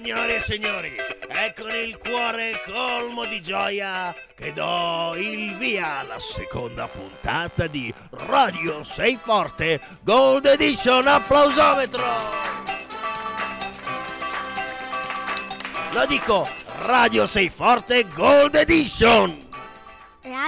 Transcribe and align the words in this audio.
Signore 0.00 0.36
e 0.36 0.40
signori, 0.40 0.92
è 1.26 1.52
con 1.60 1.74
il 1.74 1.98
cuore 1.98 2.62
colmo 2.64 3.26
di 3.26 3.42
gioia 3.42 4.14
che 4.32 4.52
do 4.52 5.14
il 5.16 5.56
via 5.56 5.98
alla 5.98 6.20
seconda 6.20 6.86
puntata 6.86 7.66
di 7.66 7.92
Radio 8.10 8.84
Sei 8.84 9.18
Forte 9.20 9.80
Gold 10.04 10.46
Edition 10.46 11.04
Applausometro! 11.04 12.04
Lo 15.90 16.06
dico, 16.06 16.48
Radio 16.82 17.26
Sei 17.26 17.48
Forte 17.48 18.06
Gold 18.06 18.54
Edition! 18.54 19.47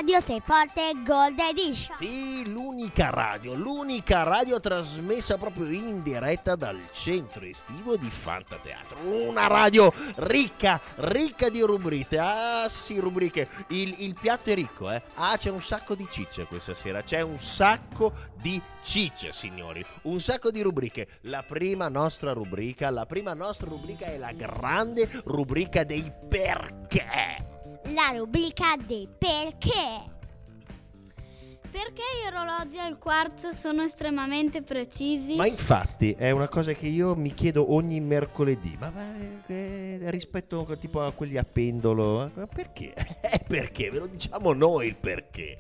Radio 0.01 0.21
Sei 0.21 0.41
Forte 0.43 0.95
Gold 1.05 1.39
Edition. 1.39 1.99
Sì, 1.99 2.51
l'unica 2.51 3.11
radio, 3.11 3.53
l'unica 3.53 4.23
radio 4.23 4.59
trasmessa 4.59 5.37
proprio 5.37 5.67
in 5.67 6.03
diretta 6.03 6.57
dal 6.57 6.81
centro 6.91 7.45
estivo 7.45 7.99
di 7.99 8.09
Fantateatro. 8.09 8.99
Una 9.01 9.47
radio 9.47 9.93
ricca, 10.17 10.81
ricca 10.95 11.51
di 11.51 11.61
rubriche. 11.61 12.19
Ah 12.19 12.67
sì, 12.71 12.99
rubriche. 12.99 13.47
Il, 13.69 13.95
il 13.99 14.17
piatto 14.19 14.49
è 14.49 14.55
ricco, 14.55 14.91
eh. 14.91 15.03
Ah, 15.17 15.37
c'è 15.37 15.51
un 15.51 15.61
sacco 15.61 15.95
di 15.95 16.09
cicce 16.11 16.45
questa 16.45 16.73
sera. 16.73 17.03
C'è 17.03 17.21
un 17.21 17.39
sacco 17.39 18.15
di 18.41 18.59
cicce, 18.83 19.35
signori. 19.35 19.85
Un 20.05 20.19
sacco 20.23 20.51
di 20.51 20.63
rubriche. 20.63 21.09
La 21.25 21.43
prima 21.43 21.89
nostra 21.89 22.33
rubrica, 22.33 22.89
la 22.89 23.05
prima 23.05 23.35
nostra 23.35 23.69
rubrica 23.69 24.07
è 24.07 24.17
la 24.17 24.33
grande 24.33 25.07
rubrica 25.25 25.85
dei 25.85 26.11
perché 26.27 27.59
la 27.95 28.17
rubrica 28.17 28.77
dei 28.87 29.09
perché. 29.19 30.09
Perché 31.71 32.03
gli 32.03 32.27
orologi 32.27 32.79
al 32.79 32.99
quarzo 32.99 33.53
sono 33.53 33.83
estremamente 33.83 34.61
precisi? 34.61 35.37
Ma 35.37 35.47
infatti 35.47 36.13
è 36.13 36.31
una 36.31 36.49
cosa 36.49 36.73
che 36.73 36.89
io 36.89 37.15
mi 37.15 37.33
chiedo 37.33 37.73
ogni 37.73 38.01
mercoledì. 38.01 38.77
Ma, 38.81 38.91
ma 38.91 39.15
eh, 39.47 39.99
rispetto 40.07 40.67
tipo 40.81 41.01
a 41.05 41.13
quelli 41.13 41.37
a 41.37 41.45
pendolo, 41.45 42.27
eh, 42.27 42.49
perché? 42.53 42.93
perché? 43.47 43.89
Ve 43.91 43.99
lo 44.01 44.07
diciamo 44.09 44.53
noi 44.53 44.89
il 44.89 44.97
perché. 44.97 45.57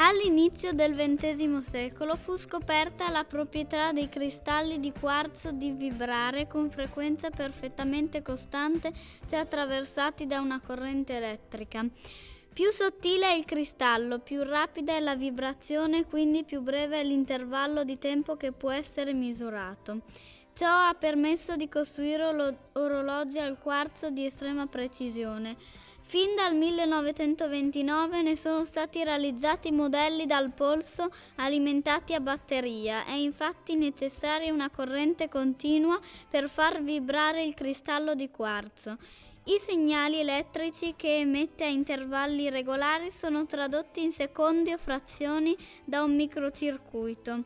All'inizio 0.00 0.72
del 0.72 0.94
XX 0.94 1.60
secolo 1.68 2.14
fu 2.14 2.36
scoperta 2.36 3.10
la 3.10 3.24
proprietà 3.24 3.90
dei 3.90 4.08
cristalli 4.08 4.78
di 4.78 4.92
quarzo 4.92 5.50
di 5.50 5.72
vibrare 5.72 6.46
con 6.46 6.70
frequenza 6.70 7.30
perfettamente 7.30 8.22
costante 8.22 8.92
se 9.26 9.34
attraversati 9.34 10.24
da 10.24 10.38
una 10.38 10.60
corrente 10.64 11.16
elettrica. 11.16 11.84
Più 12.52 12.70
sottile 12.70 13.26
è 13.26 13.34
il 13.34 13.44
cristallo, 13.44 14.20
più 14.20 14.44
rapida 14.44 14.94
è 14.94 15.00
la 15.00 15.16
vibrazione, 15.16 16.04
quindi 16.04 16.44
più 16.44 16.60
breve 16.60 17.00
è 17.00 17.02
l'intervallo 17.02 17.82
di 17.82 17.98
tempo 17.98 18.36
che 18.36 18.52
può 18.52 18.70
essere 18.70 19.12
misurato. 19.12 20.02
Ciò 20.54 20.88
ha 20.88 20.94
permesso 20.96 21.56
di 21.56 21.68
costruire 21.68 22.24
orologi 22.72 23.38
al 23.38 23.58
quarzo 23.58 24.10
di 24.10 24.26
estrema 24.26 24.66
precisione. 24.68 25.56
Fin 26.08 26.34
dal 26.36 26.54
1929 26.54 28.22
ne 28.22 28.34
sono 28.34 28.64
stati 28.64 29.04
realizzati 29.04 29.70
modelli 29.70 30.24
dal 30.24 30.50
polso 30.54 31.10
alimentati 31.34 32.14
a 32.14 32.20
batteria. 32.20 33.04
È 33.04 33.12
infatti 33.12 33.76
necessaria 33.76 34.50
una 34.50 34.70
corrente 34.70 35.28
continua 35.28 36.00
per 36.30 36.48
far 36.48 36.82
vibrare 36.82 37.44
il 37.44 37.52
cristallo 37.52 38.14
di 38.14 38.30
quarzo. 38.30 38.96
I 39.44 39.58
segnali 39.60 40.20
elettrici 40.20 40.94
che 40.96 41.18
emette 41.18 41.64
a 41.64 41.68
intervalli 41.68 42.48
regolari 42.48 43.10
sono 43.10 43.44
tradotti 43.44 44.02
in 44.02 44.12
secondi 44.12 44.72
o 44.72 44.78
frazioni 44.78 45.54
da 45.84 46.04
un 46.04 46.16
microcircuito. 46.16 47.44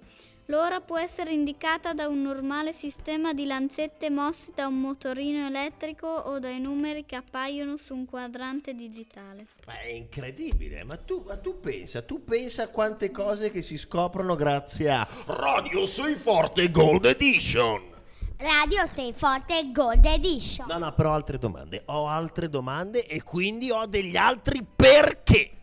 L'ora 0.52 0.82
può 0.82 0.98
essere 0.98 1.32
indicata 1.32 1.94
da 1.94 2.08
un 2.08 2.20
normale 2.20 2.74
sistema 2.74 3.32
di 3.32 3.46
lancette 3.46 4.10
mosse 4.10 4.52
da 4.54 4.66
un 4.66 4.82
motorino 4.82 5.46
elettrico 5.46 6.06
o 6.06 6.38
dai 6.38 6.60
numeri 6.60 7.06
che 7.06 7.16
appaiono 7.16 7.78
su 7.78 7.94
un 7.94 8.04
quadrante 8.04 8.74
digitale. 8.74 9.46
Ma 9.64 9.80
è 9.80 9.88
incredibile, 9.88 10.84
ma 10.84 10.98
tu, 10.98 11.24
ma 11.26 11.38
tu 11.38 11.58
pensa, 11.58 12.02
tu 12.02 12.22
pensa 12.22 12.64
a 12.64 12.68
quante 12.68 13.10
cose 13.10 13.50
che 13.50 13.62
si 13.62 13.78
scoprono 13.78 14.34
grazie 14.34 14.90
a 14.90 15.08
Radio 15.24 15.86
Sei 15.86 16.16
Forte 16.16 16.70
Gold 16.70 17.06
Edition. 17.06 17.90
Radio 18.36 18.86
Sei 18.92 19.14
Forte 19.16 19.70
Gold 19.72 20.04
Edition. 20.04 20.66
No, 20.68 20.76
no, 20.76 20.92
però 20.92 21.12
ho 21.12 21.14
altre 21.14 21.38
domande. 21.38 21.82
Ho 21.86 22.06
altre 22.06 22.50
domande 22.50 23.06
e 23.06 23.22
quindi 23.22 23.70
ho 23.70 23.86
degli 23.86 24.18
altri 24.18 24.62
perché. 24.62 25.61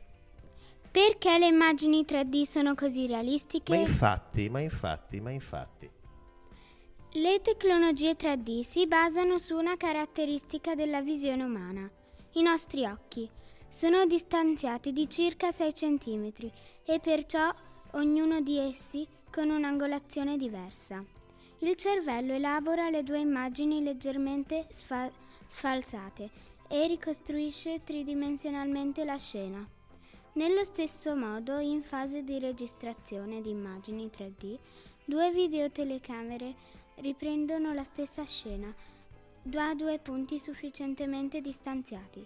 Perché 0.91 1.37
le 1.37 1.45
immagini 1.45 2.03
3D 2.03 2.43
sono 2.43 2.73
così 2.73 3.05
realistiche? 3.05 3.73
Ma 3.73 3.81
infatti, 3.81 4.49
ma 4.49 4.59
infatti, 4.59 5.19
ma 5.19 5.29
infatti. 5.29 5.89
Le 7.13 7.41
tecnologie 7.41 8.15
3D 8.15 8.61
si 8.61 8.87
basano 8.87 9.37
su 9.37 9.55
una 9.55 9.77
caratteristica 9.77 10.73
della 10.73 11.01
visione 11.01 11.43
umana. 11.43 11.89
I 12.33 12.41
nostri 12.41 12.85
occhi 12.85 13.29
sono 13.67 14.07
distanziati 14.07 14.91
di 14.91 15.07
circa 15.07 15.51
6 15.51 15.73
cm 15.73 16.31
e 16.85 16.99
perciò 16.99 17.53
ognuno 17.91 18.41
di 18.41 18.57
essi 18.57 19.07
con 19.31 19.51
un'angolazione 19.51 20.37
diversa. 20.37 21.05
Il 21.59 21.75
cervello 21.75 22.33
elabora 22.33 22.89
le 22.89 23.03
due 23.03 23.19
immagini 23.19 23.83
leggermente 23.83 24.65
sfa- 24.69 25.11
sfalsate 25.45 26.29
e 26.67 26.87
ricostruisce 26.87 27.83
tridimensionalmente 27.83 29.03
la 29.05 29.17
scena. 29.17 29.67
Nello 30.33 30.63
stesso 30.63 31.15
modo, 31.15 31.57
in 31.57 31.81
fase 31.81 32.23
di 32.23 32.37
registrazione 32.37 33.41
di 33.41 33.49
immagini 33.49 34.11
3D, 34.15 34.57
due 35.03 35.31
videotelecamere 35.31 36.53
riprendono 36.97 37.73
la 37.73 37.83
stessa 37.83 38.23
scena 38.25 38.73
da 39.41 39.73
due 39.73 39.97
punti 39.97 40.37
sufficientemente 40.37 41.41
distanziati. 41.41 42.23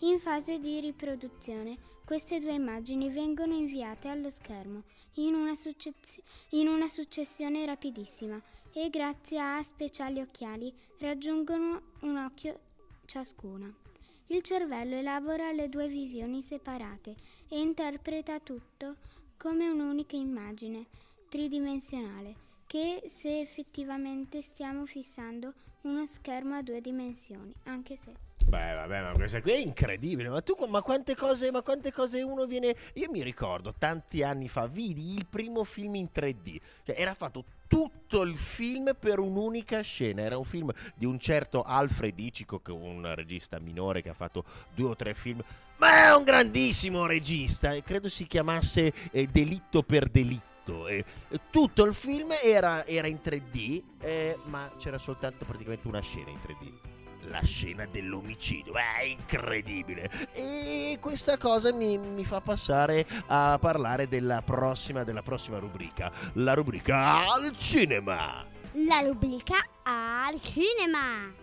In 0.00 0.18
fase 0.18 0.58
di 0.58 0.80
riproduzione, 0.80 1.78
queste 2.04 2.40
due 2.40 2.54
immagini 2.54 3.08
vengono 3.10 3.54
inviate 3.54 4.08
allo 4.08 4.30
schermo 4.30 4.82
in 5.14 5.34
una, 5.34 5.54
successi- 5.54 6.22
in 6.50 6.66
una 6.66 6.88
successione 6.88 7.64
rapidissima 7.64 8.40
e 8.72 8.90
grazie 8.90 9.38
a 9.38 9.62
speciali 9.62 10.20
occhiali 10.20 10.74
raggiungono 10.98 11.80
un 12.00 12.16
occhio 12.16 12.58
ciascuna. 13.06 13.83
Il 14.28 14.42
cervello 14.42 14.94
elabora 14.94 15.52
le 15.52 15.68
due 15.68 15.86
visioni 15.88 16.42
separate 16.42 17.14
e 17.48 17.60
interpreta 17.60 18.40
tutto 18.40 18.96
come 19.36 19.68
un'unica 19.68 20.16
immagine 20.16 20.86
tridimensionale 21.28 22.34
che 22.66 23.02
se 23.06 23.40
effettivamente 23.40 24.40
stiamo 24.40 24.86
fissando 24.86 25.52
uno 25.82 26.06
schermo 26.06 26.54
a 26.54 26.62
due 26.62 26.80
dimensioni, 26.80 27.54
anche 27.64 27.96
se... 27.96 28.33
Beh, 28.46 28.74
vabbè, 28.74 29.02
ma 29.02 29.12
questa 29.12 29.40
qui 29.40 29.52
è 29.52 29.56
incredibile. 29.56 30.28
Ma 30.28 30.40
tu, 30.42 30.54
ma 30.68 30.82
quante 30.82 31.16
cose, 31.16 31.50
ma 31.50 31.62
quante 31.62 31.92
cose 31.92 32.22
uno 32.22 32.46
viene. 32.46 32.76
Io 32.94 33.10
mi 33.10 33.22
ricordo 33.22 33.74
tanti 33.76 34.22
anni 34.22 34.48
fa, 34.48 34.66
vidi 34.66 35.14
il 35.14 35.26
primo 35.26 35.64
film 35.64 35.94
in 35.94 36.08
3D. 36.14 36.60
Cioè, 36.84 36.94
era 36.96 37.14
fatto 37.14 37.44
tutto 37.66 38.22
il 38.22 38.36
film 38.36 38.94
per 38.98 39.18
un'unica 39.18 39.80
scena. 39.80 40.22
Era 40.22 40.36
un 40.36 40.44
film 40.44 40.70
di 40.94 41.06
un 41.06 41.18
certo 41.18 41.62
Alfred 41.62 42.18
Hitchcock, 42.18 42.68
un 42.68 43.12
regista 43.14 43.58
minore 43.58 44.02
che 44.02 44.10
ha 44.10 44.14
fatto 44.14 44.44
due 44.74 44.90
o 44.90 44.96
tre 44.96 45.14
film. 45.14 45.42
Ma 45.76 46.08
è 46.08 46.14
un 46.14 46.22
grandissimo 46.22 47.06
regista 47.06 47.72
e 47.72 47.82
credo 47.82 48.08
si 48.08 48.26
chiamasse 48.26 48.92
eh, 49.10 49.26
Delitto 49.26 49.82
per 49.82 50.08
Delitto. 50.08 50.86
E, 50.86 51.04
tutto 51.50 51.84
il 51.84 51.94
film 51.94 52.28
era, 52.42 52.86
era 52.86 53.06
in 53.06 53.18
3D, 53.22 53.82
eh, 54.00 54.38
ma 54.44 54.70
c'era 54.78 54.98
soltanto 54.98 55.44
praticamente 55.44 55.88
una 55.88 56.00
scena 56.00 56.30
in 56.30 56.36
3D 56.36 56.92
la 57.28 57.42
scena 57.42 57.86
dell'omicidio. 57.86 58.74
È 58.74 59.04
incredibile. 59.04 60.10
E 60.32 60.98
questa 61.00 61.36
cosa 61.36 61.72
mi, 61.72 61.98
mi, 61.98 62.24
fa 62.24 62.40
passare 62.40 63.06
a 63.26 63.58
parlare 63.60 64.08
della 64.08 64.42
prossima, 64.42 65.04
della 65.04 65.22
prossima 65.22 65.58
rubrica. 65.58 66.10
La 66.34 66.54
rubrica 66.54 67.26
al 67.32 67.56
cinema. 67.56 68.44
La 68.72 69.00
rubrica 69.00 69.56
al 69.82 70.40
cinema. 70.40 71.42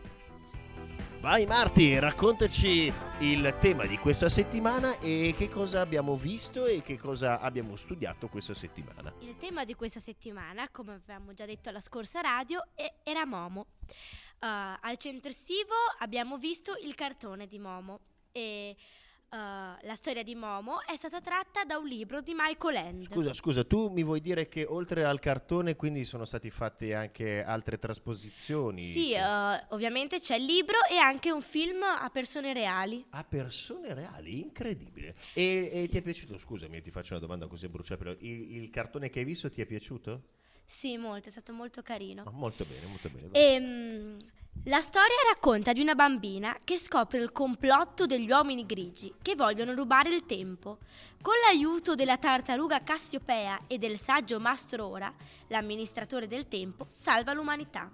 Vai 1.21 1.45
Marti, 1.45 2.00
raccontaci 2.00 2.91
il 3.19 3.56
tema 3.59 3.85
di 3.85 4.00
questa 4.00 4.27
settimana 4.27 4.97
e 4.97 5.35
che 5.38 5.50
cosa 5.50 5.81
abbiamo 5.81 6.18
visto 6.18 6.65
e 6.65 6.81
che 6.81 6.97
cosa 6.97 7.39
abbiamo 7.39 7.75
studiato 7.75 8.27
questa 8.27 8.56
settimana. 8.56 9.13
Il 9.19 9.38
tema 9.38 9.63
di 9.63 9.75
questa 9.75 10.00
settimana, 10.00 10.68
come 10.71 10.94
avevamo 10.94 11.35
già 11.35 11.45
detto 11.45 11.69
alla 11.69 11.79
scorsa 11.79 12.21
radio, 12.21 12.65
era 13.03 13.27
Momo. 13.27 13.68
Uh, 14.39 14.75
al 14.79 14.97
centro 14.97 15.29
estivo 15.29 15.75
abbiamo 16.00 16.39
visto 16.39 16.73
il 16.83 16.95
cartone 16.95 17.45
di 17.45 17.59
Momo 17.59 18.00
e 18.31 18.75
uh, 19.31 19.86
la 19.86 19.95
storia 19.95 20.24
di 20.24 20.36
Momo 20.36 20.86
è 20.86 20.95
stata 20.95 21.22
tratta 21.22 21.63
da 21.63 21.78
un 21.78 21.88
libro 21.88 22.22
di 22.22 22.33
Michael 22.36 22.75
End. 22.75 23.04
Scusa, 23.04 23.33
scusa, 23.33 23.63
tu 23.63 23.89
mi 23.89 24.04
vuoi 24.04 24.22
dire 24.22 24.48
che 24.48 24.66
oltre 24.66 25.04
al 25.06 25.19
cartone 25.19 25.75
quindi 25.75 26.04
sono 26.04 26.25
state 26.25 26.50
fatte 26.50 26.94
anche 26.94 27.44
altre 27.44 27.78
trasposizioni? 27.78 28.81
Sì, 28.81 29.13
uh, 29.13 29.74
ovviamente 29.74 30.19
c'è 30.19 30.36
il 30.36 30.45
libro 30.45 30.78
e 30.89 30.98
anche 30.98 31.31
un 31.31 31.42
film 31.42 31.81
a 31.83 32.10
persone 32.12 32.54
reali. 32.54 33.06
A 33.12 33.24
persone 33.24 33.94
reali? 33.94 34.42
Incredibile. 34.42 35.16
E, 35.33 35.68
sì. 35.69 35.83
e 35.83 35.88
ti 35.88 35.98
è 35.98 36.01
piaciuto? 36.01 36.38
Scusami, 36.38 36.81
ti 36.81 36.92
faccio 36.92 37.13
una 37.13 37.22
domanda 37.22 37.48
così 37.48 37.66
a 37.66 37.69
bruciapelo. 37.69 38.18
Il, 38.19 38.57
il 38.57 38.69
cartone 38.69 39.10
che 39.10 39.19
hai 39.19 39.25
visto 39.25 39.50
ti 39.50 39.62
è 39.62 39.66
piaciuto? 39.66 40.39
Sì, 40.66 40.95
molto, 40.95 41.28
è 41.28 41.31
stato 41.31 41.51
molto 41.51 41.81
carino. 41.81 42.24
Oh, 42.25 42.31
molto 42.31 42.63
bene, 42.63 42.86
molto 42.86 43.10
bene. 43.10 43.30
E, 43.31 43.57
um, 43.60 44.18
La 44.65 44.80
storia 44.80 45.15
racconta 45.27 45.74
di 45.74 45.81
una 45.81 45.95
bambina 45.95 46.56
che 46.63 46.77
scopre 46.77 47.18
il 47.18 47.31
complotto 47.31 48.06
degli 48.06 48.30
uomini 48.30 48.65
grigi 48.65 49.12
che 49.19 49.36
vogliono 49.36 49.74
rubare 49.74 50.13
il 50.13 50.27
tempo. 50.27 50.77
Con 51.19 51.33
l'aiuto 51.45 51.95
della 51.95 52.18
tartaruga 52.18 52.83
Cassiopea 52.83 53.62
e 53.65 53.80
del 53.80 53.98
saggio 53.98 54.39
Mastro 54.39 54.86
Ora, 54.86 55.12
l'amministratore 55.48 56.27
del 56.27 56.48
tempo 56.48 56.86
salva 56.89 57.33
l'umanità. 57.33 57.89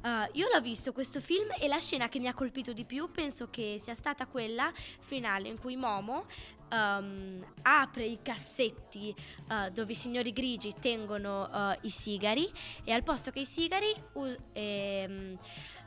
Uh, 0.00 0.28
io 0.32 0.48
l'ho 0.52 0.60
visto 0.60 0.92
questo 0.92 1.20
film 1.20 1.48
e 1.58 1.66
la 1.66 1.78
scena 1.78 2.08
che 2.08 2.20
mi 2.20 2.28
ha 2.28 2.34
colpito 2.34 2.72
di 2.72 2.84
più 2.84 3.10
penso 3.10 3.48
che 3.50 3.78
sia 3.80 3.94
stata 3.94 4.26
quella 4.26 4.72
finale 4.74 5.48
in 5.48 5.58
cui 5.58 5.74
Momo 5.74 6.26
um, 6.70 7.44
apre 7.62 8.04
i 8.04 8.18
cassetti 8.22 9.14
uh, 9.48 9.70
dove 9.70 9.92
i 9.92 9.94
signori 9.94 10.32
grigi 10.32 10.74
tengono 10.80 11.48
uh, 11.50 11.78
i 11.82 11.90
sigari 11.90 12.50
e 12.84 12.92
al 12.92 13.02
posto 13.02 13.30
che 13.30 13.40
i 13.40 13.46
sigari 13.46 13.94
uh, 14.12 14.36
ehm, 14.52 15.38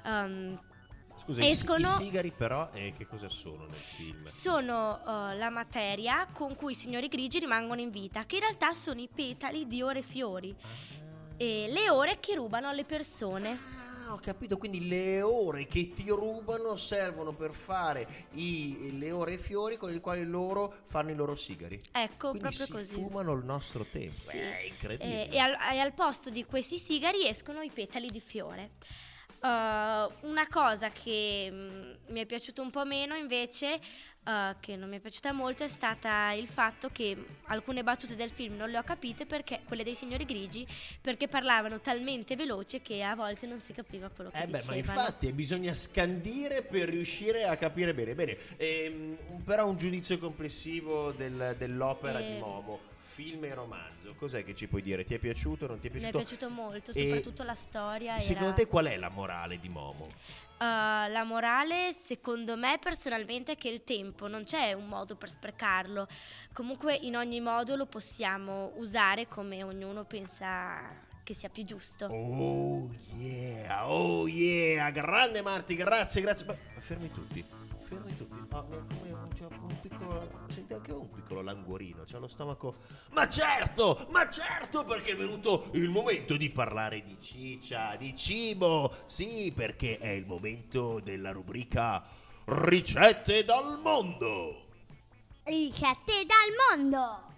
um, 0.06 0.60
Scusa, 1.24 1.45
escono, 1.45 1.88
i, 1.88 2.04
sigari 2.04 2.31
però 2.31 2.69
eh, 2.74 2.94
che 2.98 3.06
cosa 3.06 3.30
sono 3.30 3.66
nel 3.66 3.80
film? 3.80 4.25
Sono 4.25 5.01
uh, 5.04 5.38
la 5.38 5.50
materia 5.51 6.28
con 6.33 6.56
cui 6.56 6.72
i 6.72 6.75
signori 6.75 7.07
grigi 7.07 7.38
rimangono 7.38 7.80
in 7.80 7.92
vita, 7.92 8.25
che 8.25 8.36
in 8.36 8.42
realtà 8.42 8.74
sono 8.74 9.00
i 9.00 9.07
petali 9.13 9.68
di 9.68 9.84
ore 9.84 10.01
fiori. 10.01 10.56
Ah. 10.60 11.00
E 11.38 11.68
le 11.69 11.89
ore 11.89 12.19
che 12.19 12.36
rubano 12.36 12.69
alle 12.69 12.86
persone. 12.86 13.91
Ah 14.07 14.13
ho 14.13 14.19
capito, 14.19 14.57
quindi 14.57 14.88
le 14.88 15.21
ore 15.21 15.68
che 15.68 15.92
ti 15.94 16.09
rubano 16.09 16.75
servono 16.75 17.33
per 17.33 17.53
fare 17.53 18.27
i, 18.33 18.98
le 18.98 19.12
ore 19.12 19.38
fiori 19.38 19.77
con 19.77 19.92
le 19.92 20.00
quali 20.00 20.24
loro 20.25 20.81
fanno 20.86 21.12
i 21.12 21.15
loro 21.15 21.36
sigari. 21.36 21.80
Ecco, 21.92 22.31
quindi 22.31 22.56
proprio 22.56 22.65
si 22.65 22.71
così. 22.71 22.94
fumano 22.94 23.33
il 23.33 23.44
nostro 23.44 23.86
tempo. 23.86 24.12
Sì. 24.12 24.38
È 24.38 24.62
incredibile. 24.68 25.30
E, 25.30 25.36
e, 25.36 25.39
al, 25.39 25.53
e, 25.74 25.80
al, 25.80 25.94
posto 25.94 26.30
di 26.30 26.45
questi 26.45 26.77
sigari 26.77 27.27
escono 27.27 27.62
i 27.62 27.69
petali 27.69 28.09
di 28.09 28.19
fiore. 28.19 28.71
Uh, 29.42 29.48
una 30.27 30.48
cosa 30.51 30.89
che 30.89 31.50
mh, 31.50 31.56
mm, 31.56 31.92
mi 32.09 32.21
è 32.21 32.25
piaciuta 32.25 32.62
un 32.62 32.69
po' 32.69 32.86
meno 32.86 33.15
invece 33.15 33.80
uh, 34.24 34.56
che 34.60 34.76
non 34.76 34.90
mi 34.90 34.98
è 34.98 35.00
piaciuta 35.00 35.32
molto 35.32 35.64
è 35.64 35.68
stata 35.68 36.32
il 36.32 36.48
fatto 36.48 36.90
che 36.92 37.18
alcune 37.46 37.84
battute 37.84 38.16
del 38.16 38.30
film 38.30 38.56
non 38.56 38.70
le 38.70 38.78
ho 38.78 38.84
capite 38.84 39.26
perché 39.26 39.62
quelle 39.66 39.84
dei 39.84 39.96
signori 39.96 40.26
grigi 40.26 40.68
perché 41.00 41.28
parlavano 41.28 41.80
talmente 41.80 42.36
veloce 42.36 42.82
che 42.82 43.04
a 43.04 43.16
volte 43.16 43.48
non 43.48 43.60
si 43.60 43.74
capiva 43.74 44.10
quello 44.10 44.30
che 44.30 44.42
eh 44.42 44.48
beh, 44.48 44.60
dicevano. 44.60 44.82
Ma 44.86 44.92
infatti 45.02 45.32
bisogna 45.32 45.74
scandire 45.74 46.64
per 46.64 46.90
riuscire 46.90 47.46
a 47.46 47.56
capire 47.56 47.94
bene. 47.94 48.16
Bene, 48.16 48.38
ehm, 48.58 49.18
però 49.44 49.68
un 49.68 49.78
giudizio 49.78 50.18
complessivo 50.18 51.12
del, 51.12 51.56
dell'opera 51.58 52.20
e... 52.20 52.26
di 52.26 52.34
ehm. 52.34 52.40
Momo 52.40 52.90
film 53.12 53.44
e 53.44 53.54
romanzo, 53.54 54.16
cos'è 54.16 54.44
che 54.44 54.56
ci 54.56 54.68
puoi 54.68 54.82
dire? 54.82 55.04
Ti 55.04 55.16
è 55.16 55.18
piaciuto? 55.18 55.68
Non 55.68 55.80
ti 55.80 55.88
è 55.88 55.90
piaciuto? 55.92 56.18
Mi 56.18 56.24
è 56.24 56.26
piaciuto 56.26 56.50
molto, 56.50 56.94
soprattutto 56.94 57.42
e 57.42 57.46
la 57.46 57.56
storia. 57.56 58.20
Secondo 58.20 58.48
era... 58.48 58.56
te 58.56 58.68
qual 58.68 58.86
è 58.86 58.98
la 58.98 59.10
morale 59.10 59.60
di 59.60 59.68
Momo? 59.68 60.08
Uh, 60.62 61.10
la 61.10 61.24
morale, 61.24 61.92
secondo 61.92 62.56
me 62.56 62.78
personalmente, 62.80 63.54
è 63.54 63.58
che 63.58 63.68
il 63.68 63.84
tempo 63.84 64.28
non 64.28 64.44
c'è 64.44 64.74
un 64.74 64.88
modo 64.88 65.16
per 65.16 65.28
sprecarlo. 65.28 66.08
Comunque, 66.54 66.94
in 66.94 67.18
ogni 67.18 67.42
modo 67.42 67.75
lo 67.75 67.88
possiamo 67.88 68.72
usare 68.75 69.28
come 69.28 69.63
ognuno 69.63 70.04
pensa 70.04 71.10
che 71.24 71.34
sia 71.34 71.50
più 71.50 71.63
giusto. 71.63 72.06
Oh 72.06 72.94
yeah, 73.18 73.90
oh 73.90 74.28
yeah, 74.28 74.92
grande 74.92 75.42
Marti, 75.42 75.74
grazie, 75.75 76.22
grazie. 76.22 76.46
Ma 76.46 76.54
fermi 76.80 77.12
tutti, 77.12 77.44
fermi 77.88 78.16
tutti. 78.16 78.36
Oh, 78.52 79.28
c'è 79.34 79.46
un 79.50 79.80
piccolo, 79.81 80.41
anche 80.92 80.94
un 80.94 81.10
piccolo 81.10 81.42
languorino, 81.42 82.04
c'ha 82.06 82.18
lo 82.18 82.28
stomaco. 82.28 82.76
Ma 83.12 83.28
certo, 83.28 84.08
ma 84.10 84.30
certo, 84.30 84.84
perché 84.84 85.14
è 85.14 85.16
venuto 85.16 85.70
il 85.74 85.90
momento 85.90 86.36
di 86.36 86.50
parlare 86.50 87.02
di 87.04 87.18
ciccia, 87.20 87.96
di 87.96 88.16
cibo. 88.16 88.94
Sì, 89.06 89.52
perché 89.56 89.98
è 89.98 90.10
il 90.10 90.26
momento 90.26 91.00
della 91.00 91.32
rubrica 91.32 92.04
Ricette 92.46 93.46
dal 93.46 93.80
mondo. 93.82 94.68
Ricette 95.44 96.26
dal 96.26 96.80
mondo. 96.80 97.30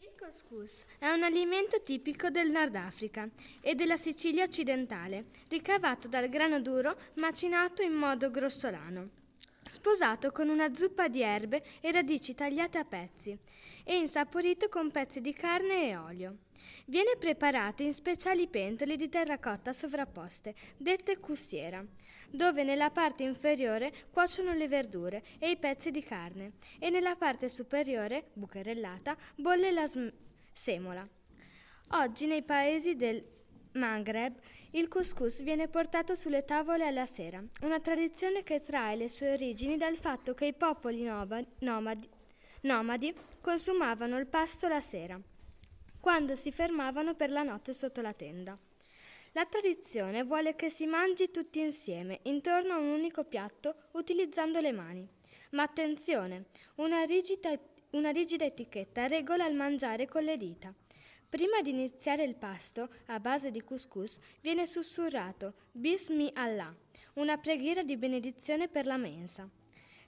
Il 0.00 0.14
couscous 0.18 0.84
è 0.98 1.08
un 1.08 1.22
alimento 1.22 1.82
tipico 1.82 2.30
del 2.30 2.50
Nord 2.50 2.74
Africa 2.74 3.28
e 3.60 3.74
della 3.74 3.96
Sicilia 3.96 4.44
occidentale, 4.44 5.26
ricavato 5.48 6.08
dal 6.08 6.28
grano 6.28 6.60
duro 6.60 6.96
macinato 7.14 7.82
in 7.82 7.92
modo 7.92 8.30
grossolano 8.30 9.17
sposato 9.68 10.32
con 10.32 10.48
una 10.48 10.74
zuppa 10.74 11.08
di 11.08 11.22
erbe 11.22 11.62
e 11.80 11.92
radici 11.92 12.34
tagliate 12.34 12.78
a 12.78 12.84
pezzi 12.84 13.38
e 13.84 13.96
insaporito 13.96 14.68
con 14.68 14.90
pezzi 14.90 15.20
di 15.20 15.32
carne 15.32 15.88
e 15.88 15.96
olio. 15.96 16.36
Viene 16.86 17.16
preparato 17.18 17.82
in 17.82 17.92
speciali 17.92 18.48
pentole 18.48 18.96
di 18.96 19.08
terracotta 19.08 19.72
sovrapposte, 19.72 20.54
dette 20.76 21.18
cussiera, 21.18 21.84
dove 22.30 22.64
nella 22.64 22.90
parte 22.90 23.22
inferiore 23.22 23.92
cuociono 24.10 24.52
le 24.52 24.68
verdure 24.68 25.22
e 25.38 25.50
i 25.50 25.56
pezzi 25.56 25.90
di 25.90 26.02
carne 26.02 26.52
e 26.78 26.90
nella 26.90 27.16
parte 27.16 27.48
superiore, 27.48 28.30
bucherellata, 28.32 29.16
bolle 29.36 29.70
la 29.70 29.86
sm- 29.86 30.12
semola. 30.52 31.08
Oggi 31.92 32.26
nei 32.26 32.42
paesi 32.42 32.96
del 32.96 33.24
Maghreb 33.72 34.34
il 34.72 34.88
couscous 34.88 35.42
viene 35.42 35.68
portato 35.68 36.14
sulle 36.14 36.44
tavole 36.44 36.86
alla 36.86 37.06
sera, 37.06 37.42
una 37.62 37.80
tradizione 37.80 38.42
che 38.42 38.60
trae 38.60 38.96
le 38.96 39.08
sue 39.08 39.32
origini 39.32 39.76
dal 39.76 39.96
fatto 39.96 40.34
che 40.34 40.46
i 40.46 40.54
popoli 40.54 41.02
nomadi, 41.58 42.08
nomadi 42.62 43.14
consumavano 43.40 44.18
il 44.18 44.26
pasto 44.26 44.68
la 44.68 44.80
sera, 44.80 45.20
quando 46.00 46.34
si 46.34 46.50
fermavano 46.50 47.14
per 47.14 47.30
la 47.30 47.42
notte 47.42 47.72
sotto 47.72 48.00
la 48.00 48.12
tenda. 48.12 48.58
La 49.32 49.44
tradizione 49.44 50.24
vuole 50.24 50.56
che 50.56 50.70
si 50.70 50.86
mangi 50.86 51.30
tutti 51.30 51.60
insieme, 51.60 52.20
intorno 52.22 52.72
a 52.72 52.78
un 52.78 52.88
unico 52.88 53.24
piatto, 53.24 53.74
utilizzando 53.92 54.60
le 54.60 54.72
mani. 54.72 55.08
Ma 55.50 55.62
attenzione, 55.62 56.46
una 56.76 57.02
rigida, 57.02 57.50
una 57.90 58.10
rigida 58.10 58.44
etichetta 58.44 59.06
regola 59.06 59.46
il 59.46 59.54
mangiare 59.54 60.06
con 60.06 60.24
le 60.24 60.36
dita. 60.36 60.74
Prima 61.28 61.60
di 61.60 61.68
iniziare 61.70 62.24
il 62.24 62.36
pasto, 62.36 62.88
a 63.06 63.20
base 63.20 63.50
di 63.50 63.62
couscous, 63.62 64.18
viene 64.40 64.64
sussurrato 64.64 65.52
Bismi 65.72 66.30
Allah, 66.34 66.74
una 67.14 67.36
preghiera 67.36 67.82
di 67.82 67.98
benedizione 67.98 68.68
per 68.68 68.86
la 68.86 68.96
mensa. 68.96 69.46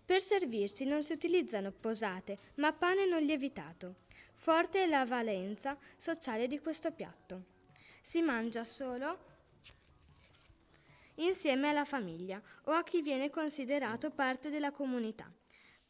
Per 0.03 0.23
servirsi 0.23 0.87
non 0.87 1.03
si 1.03 1.12
utilizzano 1.12 1.73
posate, 1.73 2.39
ma 2.55 2.73
pane 2.73 3.05
non 3.05 3.23
lievitato. 3.23 3.97
Forte 4.33 4.85
è 4.85 4.87
la 4.87 5.05
valenza 5.05 5.77
sociale 5.99 6.47
di 6.47 6.59
questo 6.59 6.91
piatto. 6.91 7.45
Si 8.00 8.23
mangia 8.23 8.65
solo 8.65 9.29
insieme 11.17 11.69
alla 11.69 11.85
famiglia 11.85 12.41
o 12.65 12.73
a 12.73 12.83
chi 12.83 13.03
viene 13.03 13.29
considerato 13.29 14.11
parte 14.11 14.49
della 14.49 14.71
comunità. 14.71 15.31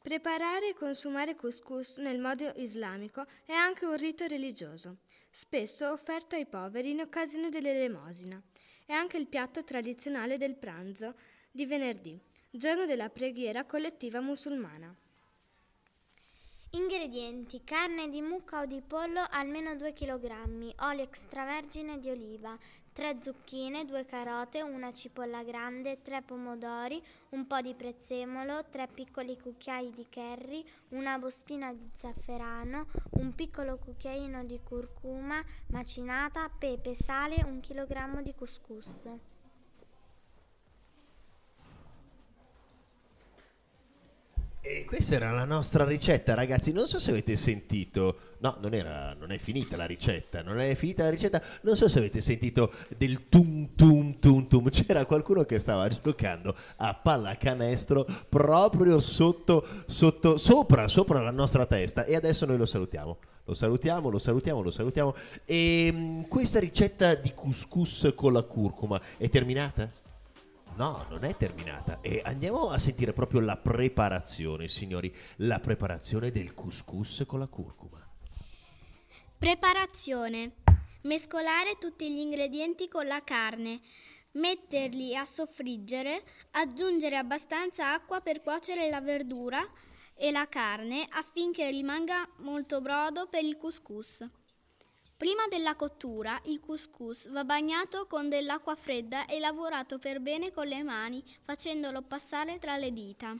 Preparare 0.03 0.71
e 0.71 0.75
consumare 0.75 1.35
couscous 1.35 1.99
nel 1.99 2.19
modo 2.19 2.51
islamico 2.57 3.27
è 3.45 3.53
anche 3.53 3.85
un 3.85 3.97
rito 3.97 4.27
religioso 4.27 5.01
spesso 5.31 5.93
offerto 5.93 6.37
ai 6.37 6.47
poveri 6.47 6.93
in 6.93 7.01
occasione 7.01 7.51
dell'elemosina. 7.51 8.41
È 8.87 8.93
anche 8.93 9.19
il 9.19 9.27
piatto 9.27 9.63
tradizionale 9.63 10.39
del 10.39 10.57
pranzo 10.57 11.15
di 11.51 11.67
venerdì, 11.67 12.19
giorno 12.49 12.87
della 12.87 13.11
preghiera 13.11 13.67
collettiva 13.67 14.21
musulmana. 14.21 14.93
Ingredienti: 16.71 17.63
carne 17.63 18.09
di 18.09 18.23
mucca 18.23 18.61
o 18.61 18.65
di 18.65 18.81
pollo 18.81 19.23
almeno 19.29 19.77
2 19.77 19.93
kg, 19.93 20.73
olio 20.79 21.03
extravergine 21.03 21.99
di 21.99 22.09
oliva, 22.09 22.57
3 22.93 23.19
zucchine, 23.23 23.85
2 23.85 24.05
carote, 24.05 24.63
una 24.63 24.93
cipolla 24.93 25.43
grande, 25.43 26.03
3 26.03 26.23
pomodori, 26.23 27.03
un 27.31 27.47
po' 27.47 27.61
di 27.61 27.75
prezzemolo, 27.75 28.65
3 28.69 28.89
piccoli 28.89 29.39
cucchiai 29.39 29.91
di 29.91 30.07
curry, 30.11 30.65
una 30.91 31.19
bustina 31.19 31.73
di 31.73 31.89
zafferano, 31.95 32.87
un 33.13 33.35
piccolo 33.35 33.77
cucchiaino 33.79 34.45
di 34.45 34.61
curcuma 34.63 35.43
macinata, 35.69 36.49
pepe, 36.49 36.95
sale, 36.95 37.43
1 37.45 37.61
kg 37.61 38.21
di 38.23 38.35
couscous. 38.35 39.09
E 44.63 44.85
questa 44.85 45.15
era 45.15 45.33
la 45.33 45.47
nostra 45.47 45.87
ricetta, 45.87 46.35
ragazzi. 46.35 46.71
Non 46.71 46.87
so 46.87 47.01
se 47.01 47.13
avete 47.13 47.35
sentito. 47.35 48.37
No, 48.41 48.59
non, 48.61 48.75
era, 48.75 49.15
non 49.19 49.33
è 49.33 49.39
finita 49.39 49.75
la 49.75 49.87
ricetta. 49.87 50.43
Non 50.43 50.61
è 50.61 50.75
finita 50.75 51.05
la 51.05 51.09
ricetta. 51.09 51.41
Non 51.63 51.77
so 51.77 51.89
se 51.89 51.99
avete 51.99 52.21
sentito 52.21 52.71
del 52.95 53.29
tum 53.31 53.71
tum 53.75 54.19
tum 54.19 54.47
tum. 54.49 54.69
C'era 54.69 55.07
qualcuno 55.07 55.45
che 55.45 55.59
stava 55.59 55.89
giocando 55.89 56.55
a 56.77 56.93
pallacanestro 56.93 58.07
proprio 58.29 59.01
sotto, 59.01 59.67
sotto, 59.87 60.37
sopra, 60.37 60.89
sopra 60.89 61.23
la 61.23 61.31
nostra 61.31 61.65
testa. 61.65 62.05
E 62.05 62.15
adesso 62.15 62.45
noi 62.45 62.59
lo 62.59 62.67
salutiamo. 62.67 63.17
Lo 63.47 63.55
salutiamo, 63.55 64.11
lo 64.11 64.19
salutiamo, 64.19 64.61
lo 64.61 64.71
salutiamo. 64.71 65.15
E 65.47 65.91
mh, 65.91 66.29
questa 66.29 66.61
ricetta 66.61 67.15
di 67.15 67.33
couscous 67.35 68.13
con 68.15 68.35
la 68.35 68.43
curcuma 68.43 69.01
è 69.17 69.31
terminata? 69.31 70.10
No, 70.81 71.05
non 71.11 71.25
è 71.25 71.37
terminata. 71.37 71.99
E 72.01 72.23
andiamo 72.25 72.71
a 72.71 72.79
sentire 72.79 73.13
proprio 73.13 73.41
la 73.41 73.59
preparazione, 73.59 74.67
signori. 74.67 75.15
La 75.37 75.59
preparazione 75.59 76.31
del 76.31 76.55
couscous 76.55 77.25
con 77.27 77.39
la 77.39 77.49
curcuma. 77.49 78.03
Preparazione. 79.37 80.55
Mescolare 81.03 81.77
tutti 81.79 82.11
gli 82.11 82.21
ingredienti 82.21 82.89
con 82.89 83.07
la 83.07 83.23
carne, 83.23 83.83
metterli 84.33 85.15
a 85.15 85.27
soffriggere, 85.27 86.23
aggiungere 86.53 87.17
abbastanza 87.17 87.93
acqua 87.93 88.23
per 88.23 88.41
cuocere 88.41 88.89
la 88.89 89.03
verdura 89.03 89.63
e 90.15 90.31
la 90.31 90.49
carne 90.49 91.07
affinché 91.11 91.69
rimanga 91.69 92.27
molto 92.39 92.81
brodo 92.81 93.29
per 93.29 93.45
il 93.45 93.59
couscous. 93.59 94.27
Prima 95.21 95.47
della 95.51 95.75
cottura 95.75 96.41
il 96.45 96.61
couscous 96.61 97.29
va 97.29 97.45
bagnato 97.45 98.07
con 98.07 98.31
dell'acqua 98.31 98.75
fredda 98.75 99.27
e 99.27 99.39
lavorato 99.39 99.99
per 99.99 100.19
bene 100.19 100.51
con 100.51 100.67
le 100.67 100.83
mani 100.83 101.23
facendolo 101.43 102.01
passare 102.01 102.59
tra 102.59 102.79
le 102.79 102.91
dita. 102.91 103.37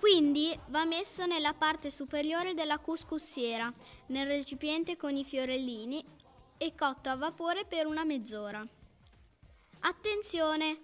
Quindi 0.00 0.58
va 0.70 0.84
messo 0.84 1.24
nella 1.24 1.54
parte 1.54 1.88
superiore 1.88 2.54
della 2.54 2.78
couscoussiera, 2.78 3.72
nel 4.06 4.26
recipiente 4.26 4.96
con 4.96 5.14
i 5.14 5.22
fiorellini 5.24 6.04
e 6.58 6.74
cotto 6.74 7.10
a 7.10 7.16
vapore 7.16 7.64
per 7.64 7.86
una 7.86 8.02
mezz'ora. 8.02 8.66
Attenzione! 9.82 10.80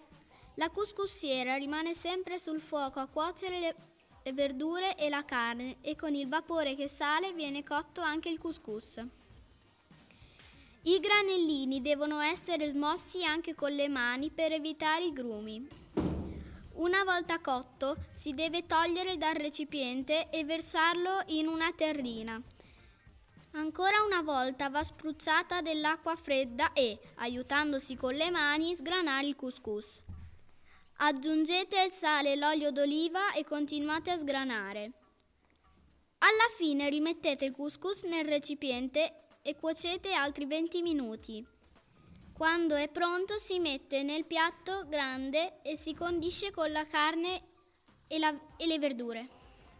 La 0.54 0.70
couscoussiera 0.70 1.56
rimane 1.56 1.92
sempre 1.92 2.38
sul 2.38 2.60
fuoco 2.60 3.00
a 3.00 3.08
cuocere 3.08 3.58
le, 3.58 3.74
le 4.22 4.32
verdure 4.32 4.96
e 4.96 5.08
la 5.08 5.24
carne 5.24 5.78
e 5.80 5.96
con 5.96 6.14
il 6.14 6.28
vapore 6.28 6.76
che 6.76 6.86
sale 6.86 7.32
viene 7.32 7.64
cotto 7.64 8.00
anche 8.00 8.28
il 8.28 8.38
couscous. 8.38 9.04
I 10.88 11.00
granellini 11.00 11.80
devono 11.80 12.20
essere 12.20 12.68
smossi 12.68 13.24
anche 13.24 13.56
con 13.56 13.72
le 13.72 13.88
mani 13.88 14.30
per 14.30 14.52
evitare 14.52 15.06
i 15.06 15.12
grumi. 15.12 15.66
Una 16.74 17.02
volta 17.02 17.40
cotto 17.40 17.96
si 18.12 18.34
deve 18.34 18.66
togliere 18.66 19.16
dal 19.16 19.34
recipiente 19.34 20.30
e 20.30 20.44
versarlo 20.44 21.24
in 21.26 21.48
una 21.48 21.72
terrina. 21.72 22.40
Ancora 23.54 24.04
una 24.04 24.22
volta 24.22 24.68
va 24.68 24.84
spruzzata 24.84 25.60
dell'acqua 25.60 26.14
fredda 26.14 26.72
e, 26.72 27.00
aiutandosi 27.16 27.96
con 27.96 28.14
le 28.14 28.30
mani, 28.30 28.76
sgranare 28.76 29.26
il 29.26 29.34
couscous. 29.34 30.00
Aggiungete 30.98 31.82
il 31.82 31.90
sale 31.90 32.34
e 32.34 32.36
l'olio 32.36 32.70
d'oliva 32.70 33.32
e 33.32 33.42
continuate 33.42 34.12
a 34.12 34.18
sgranare. 34.18 34.92
Alla 36.18 36.48
fine 36.56 36.88
rimettete 36.88 37.44
il 37.44 37.52
couscous 37.52 38.04
nel 38.04 38.24
recipiente 38.24 39.25
e 39.46 39.54
cuocete 39.54 40.12
altri 40.12 40.44
20 40.44 40.82
minuti. 40.82 41.46
Quando 42.32 42.74
è 42.74 42.88
pronto 42.88 43.38
si 43.38 43.60
mette 43.60 44.02
nel 44.02 44.24
piatto 44.24 44.86
grande 44.88 45.62
e 45.62 45.76
si 45.76 45.94
condisce 45.94 46.50
con 46.50 46.72
la 46.72 46.84
carne 46.84 47.42
e, 48.08 48.18
la, 48.18 48.36
e 48.56 48.66
le 48.66 48.78
verdure. 48.80 49.28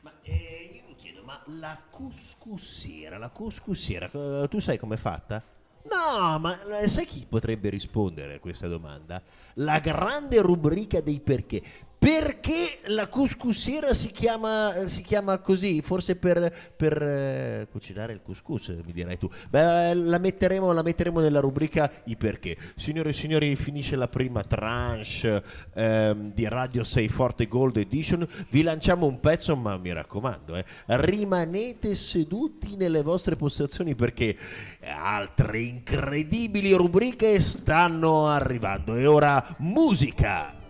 Ma 0.02 0.12
eh, 0.22 0.70
io 0.72 0.82
mi 0.86 0.94
chiedo, 0.94 1.24
ma 1.24 1.42
la 1.46 1.82
couscoussiera, 1.90 3.18
la 3.18 3.30
couscoussiera, 3.30 4.08
eh, 4.08 4.46
tu 4.48 4.60
sai 4.60 4.78
com'è 4.78 4.96
fatta? 4.96 5.42
No, 5.82 6.38
ma 6.38 6.78
eh, 6.78 6.86
sai 6.86 7.04
chi 7.04 7.26
potrebbe 7.28 7.68
rispondere 7.68 8.36
a 8.36 8.38
questa 8.38 8.68
domanda? 8.68 9.20
La 9.54 9.80
grande 9.80 10.40
rubrica 10.42 11.00
dei 11.00 11.18
perché. 11.18 11.60
Perché 11.98 12.78
la 12.86 13.08
couscoussiera 13.08 13.94
si 13.94 14.10
chiama, 14.10 14.86
si 14.86 15.02
chiama 15.02 15.38
così? 15.38 15.80
Forse 15.80 16.14
per, 16.16 16.54
per 16.76 17.02
eh, 17.02 17.68
cucinare 17.70 18.12
il 18.12 18.20
couscous, 18.22 18.68
mi 18.84 18.92
dirai 18.92 19.16
tu. 19.16 19.30
Beh, 19.48 19.94
la 19.94 20.18
metteremo, 20.18 20.72
la 20.72 20.82
metteremo 20.82 21.20
nella 21.20 21.40
rubrica 21.40 21.90
i 22.04 22.16
perché. 22.16 22.56
Signore 22.76 23.10
e 23.10 23.12
signori, 23.12 23.56
finisce 23.56 23.96
la 23.96 24.08
prima 24.08 24.42
tranche 24.44 25.42
ehm, 25.74 26.32
di 26.32 26.46
Radio 26.46 26.84
6 26.84 27.08
Forte 27.08 27.48
Gold 27.48 27.78
Edition. 27.78 28.26
Vi 28.50 28.62
lanciamo 28.62 29.06
un 29.06 29.18
pezzo, 29.18 29.56
ma 29.56 29.76
mi 29.78 29.92
raccomando, 29.92 30.54
eh, 30.54 30.64
rimanete 30.86 31.94
seduti 31.94 32.76
nelle 32.76 33.02
vostre 33.02 33.36
postazioni 33.36 33.94
perché 33.94 34.36
altre 34.80 35.60
incredibili 35.60 36.72
rubriche 36.74 37.40
stanno 37.40 38.28
arrivando. 38.28 38.94
E 38.94 39.06
ora 39.06 39.56
musica! 39.58 40.65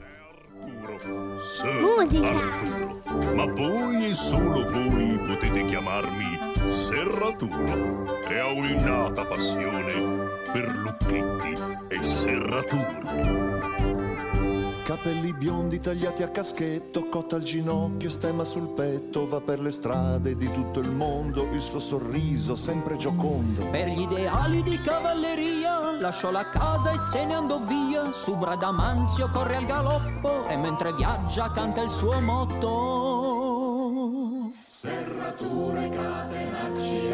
Arturo. 0.66 1.40
Sir 1.40 1.80
Musica. 1.80 2.28
Arturo. 2.28 3.00
Ma 3.34 3.46
voi 3.46 4.06
e 4.06 4.14
solo 4.14 4.64
voi 4.64 5.18
potete 5.18 5.64
chiamarmi 5.64 6.38
Serraturo. 6.70 8.20
E 8.28 8.40
ho 8.40 8.54
un'innata 8.54 9.24
passione 9.24 9.92
per 10.52 10.76
lucchetti 10.76 11.54
e 11.88 12.02
serrature. 12.02 13.65
Capelli 14.86 15.32
biondi 15.32 15.80
tagliati 15.80 16.22
a 16.22 16.28
caschetto, 16.28 17.08
cotta 17.08 17.34
al 17.34 17.42
ginocchio, 17.42 18.08
stemma 18.08 18.44
sul 18.44 18.68
petto, 18.68 19.26
va 19.26 19.40
per 19.40 19.58
le 19.58 19.72
strade 19.72 20.36
di 20.36 20.48
tutto 20.52 20.78
il 20.78 20.92
mondo, 20.92 21.42
il 21.50 21.60
suo 21.60 21.80
sorriso 21.80 22.54
sempre 22.54 22.94
giocondo. 22.94 23.66
Per 23.66 23.88
gli 23.88 24.02
ideali 24.02 24.62
di 24.62 24.80
cavalleria 24.80 25.98
lasciò 25.98 26.30
la 26.30 26.48
casa 26.50 26.92
e 26.92 26.98
se 26.98 27.24
ne 27.24 27.34
andò 27.34 27.58
via. 27.64 28.12
Su 28.12 28.36
Bradamanzio 28.36 29.28
corre 29.32 29.56
al 29.56 29.64
galoppo 29.64 30.46
e 30.46 30.56
mentre 30.56 30.92
viaggia 30.92 31.50
canta 31.50 31.82
il 31.82 31.90
suo 31.90 32.20
motto. 32.20 33.72
Serrature, 34.62 35.88
catenacci 35.88 37.05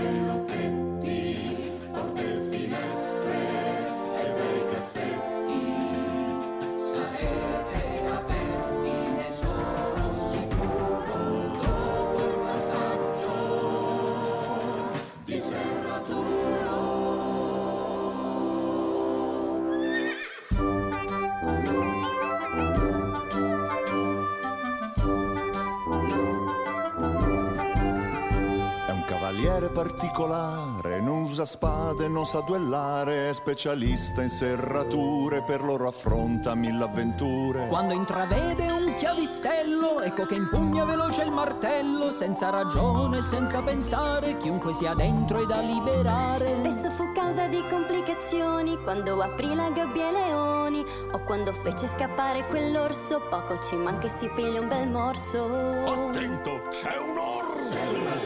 particolare, 29.82 31.00
non 31.00 31.22
usa 31.22 31.44
spade, 31.44 32.06
non 32.06 32.24
sa 32.24 32.38
duellare, 32.40 33.30
è 33.30 33.32
specialista 33.32 34.22
in 34.22 34.28
serrature, 34.28 35.42
per 35.42 35.60
loro 35.60 35.88
affronta 35.88 36.54
mille 36.54 36.84
avventure. 36.84 37.66
Quando 37.66 37.92
intravede 37.92 38.70
un 38.70 38.94
chiavistello, 38.94 40.00
ecco 40.00 40.24
che 40.24 40.36
impugna 40.36 40.84
veloce 40.84 41.22
il 41.22 41.32
martello, 41.32 42.12
senza 42.12 42.50
ragione, 42.50 43.22
senza 43.22 43.60
pensare, 43.60 44.36
chiunque 44.36 44.72
sia 44.72 44.94
dentro 44.94 45.42
è 45.42 45.46
da 45.46 45.58
liberare. 45.58 46.46
Spesso 46.46 46.90
fu 46.90 47.10
causa 47.12 47.48
di 47.48 47.60
complicazioni 47.68 48.80
quando 48.84 49.20
aprì 49.20 49.52
la 49.52 49.70
gabbia 49.70 50.06
ai 50.06 50.12
leoni 50.12 50.84
o 51.10 51.24
quando 51.24 51.52
fece 51.52 51.88
scappare 51.88 52.46
quell'orso. 52.46 53.20
Poco 53.28 53.58
ci 53.58 53.74
manca 53.74 54.06
e 54.06 54.12
si 54.16 54.30
piglia 54.32 54.60
un 54.60 54.68
bel 54.68 54.88
morso. 54.88 55.44
Attento, 55.86 56.62
c'è 56.70 56.96
un 56.98 57.16
orso! 57.16 58.21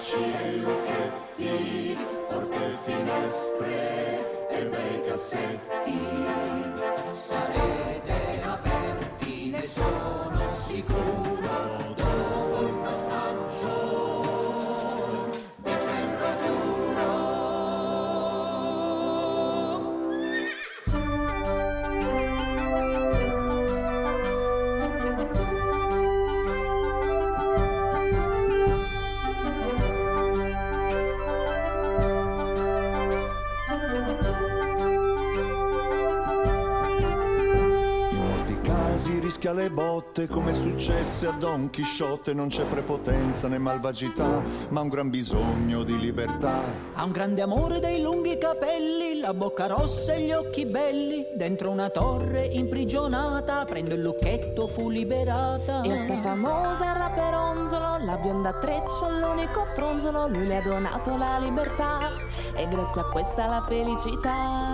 E 0.00 0.56
lucchetti, 0.58 1.98
porte 2.28 2.78
finestre 2.84 4.48
e 4.48 4.68
bei 4.68 5.02
cassetti. 5.02 6.00
Sarete 7.12 8.42
aperti, 8.44 9.50
ne 9.50 9.66
sono 9.66 10.27
le 39.58 39.70
botte 39.70 40.28
come 40.28 40.52
successe 40.52 41.26
a 41.26 41.32
Don 41.32 41.68
Chisciotte 41.68 42.32
non 42.32 42.46
c'è 42.46 42.62
prepotenza 42.62 43.48
né 43.48 43.58
malvagità 43.58 44.40
ma 44.68 44.82
un 44.82 44.88
gran 44.88 45.10
bisogno 45.10 45.82
di 45.82 45.98
libertà 45.98 46.62
Ha 46.94 47.02
un 47.02 47.10
grande 47.10 47.42
amore 47.42 47.80
dei 47.80 48.00
lunghi 48.00 48.38
capelli, 48.38 49.20
la 49.20 49.34
bocca 49.34 49.66
rossa 49.66 50.12
e 50.12 50.22
gli 50.22 50.32
occhi 50.32 50.64
belli. 50.64 51.24
Dentro 51.36 51.70
una 51.70 51.90
torre 51.90 52.46
imprigionata, 52.46 53.64
prendo 53.64 53.94
il 53.94 54.00
lucchetto, 54.00 54.66
fu 54.66 54.90
liberata. 54.90 55.82
E 55.82 55.96
se 55.96 56.16
famosa 56.16 56.94
era 56.94 57.10
Peronzolo, 57.10 58.04
la 58.04 58.16
bionda 58.16 58.52
treccia, 58.52 59.08
l'unico 59.08 59.64
fronzolo, 59.74 60.26
lui 60.28 60.46
le 60.46 60.56
ha 60.56 60.62
donato 60.62 61.16
la 61.16 61.38
libertà 61.38 62.10
e 62.56 62.66
grazie 62.68 63.00
a 63.00 63.04
questa 63.04 63.46
la 63.46 63.62
felicità. 63.62 64.67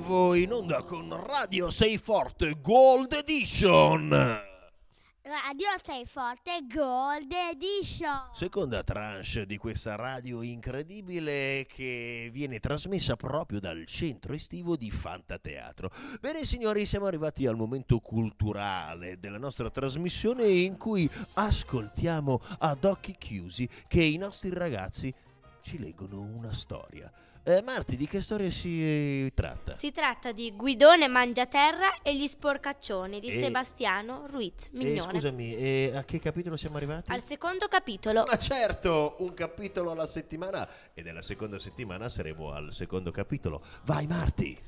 Nuovo 0.00 0.34
in 0.34 0.50
onda 0.50 0.82
con 0.82 1.14
Radio 1.26 1.68
Sei 1.68 1.98
Forte 1.98 2.58
Gold 2.62 3.12
Edition. 3.12 4.08
Radio 4.08 5.66
Sei 5.84 6.06
Forte 6.06 6.64
Gold 6.72 7.30
Edition. 7.30 8.30
Seconda 8.32 8.82
tranche 8.82 9.44
di 9.44 9.58
questa 9.58 9.96
radio 9.96 10.40
incredibile 10.40 11.66
che 11.68 12.30
viene 12.32 12.60
trasmessa 12.60 13.14
proprio 13.16 13.60
dal 13.60 13.84
centro 13.84 14.32
estivo 14.32 14.74
di 14.74 14.90
Fantateatro. 14.90 15.90
Bene 16.18 16.44
signori, 16.44 16.86
siamo 16.86 17.04
arrivati 17.04 17.46
al 17.46 17.56
momento 17.56 17.98
culturale 17.98 19.18
della 19.18 19.38
nostra 19.38 19.68
trasmissione 19.68 20.48
in 20.48 20.78
cui 20.78 21.08
ascoltiamo 21.34 22.40
ad 22.60 22.84
occhi 22.84 23.14
chiusi 23.18 23.68
che 23.86 24.02
i 24.02 24.16
nostri 24.16 24.48
ragazzi 24.48 25.12
ci 25.60 25.78
leggono 25.78 26.20
una 26.20 26.52
storia. 26.52 27.12
Eh, 27.42 27.62
Marti, 27.62 27.96
di 27.96 28.06
che 28.06 28.20
storia 28.20 28.50
si 28.50 29.32
tratta? 29.34 29.72
Si 29.72 29.90
tratta 29.92 30.30
di 30.30 30.52
Guidone 30.54 31.08
Mangiaterra 31.08 32.02
e 32.02 32.14
gli 32.14 32.26
sporcaccioni 32.26 33.18
di 33.18 33.28
E- 33.28 33.38
Sebastiano 33.38 34.26
Ruiz 34.26 34.66
Eh, 34.66 34.70
Mignone. 34.72 35.10
scusami, 35.12 35.54
eh, 35.56 35.92
a 35.94 36.04
che 36.04 36.18
capitolo 36.18 36.56
siamo 36.56 36.76
arrivati? 36.76 37.10
Al 37.10 37.22
secondo 37.22 37.66
capitolo. 37.66 38.24
Ma 38.26 38.36
certo, 38.36 39.16
un 39.20 39.32
capitolo 39.32 39.90
alla 39.90 40.04
settimana 40.06 40.68
e 40.92 41.02
nella 41.02 41.22
seconda 41.22 41.58
settimana 41.58 42.10
saremo 42.10 42.52
al 42.52 42.72
secondo 42.72 43.10
capitolo. 43.10 43.62
Vai 43.84 44.06
Marti! 44.06 44.58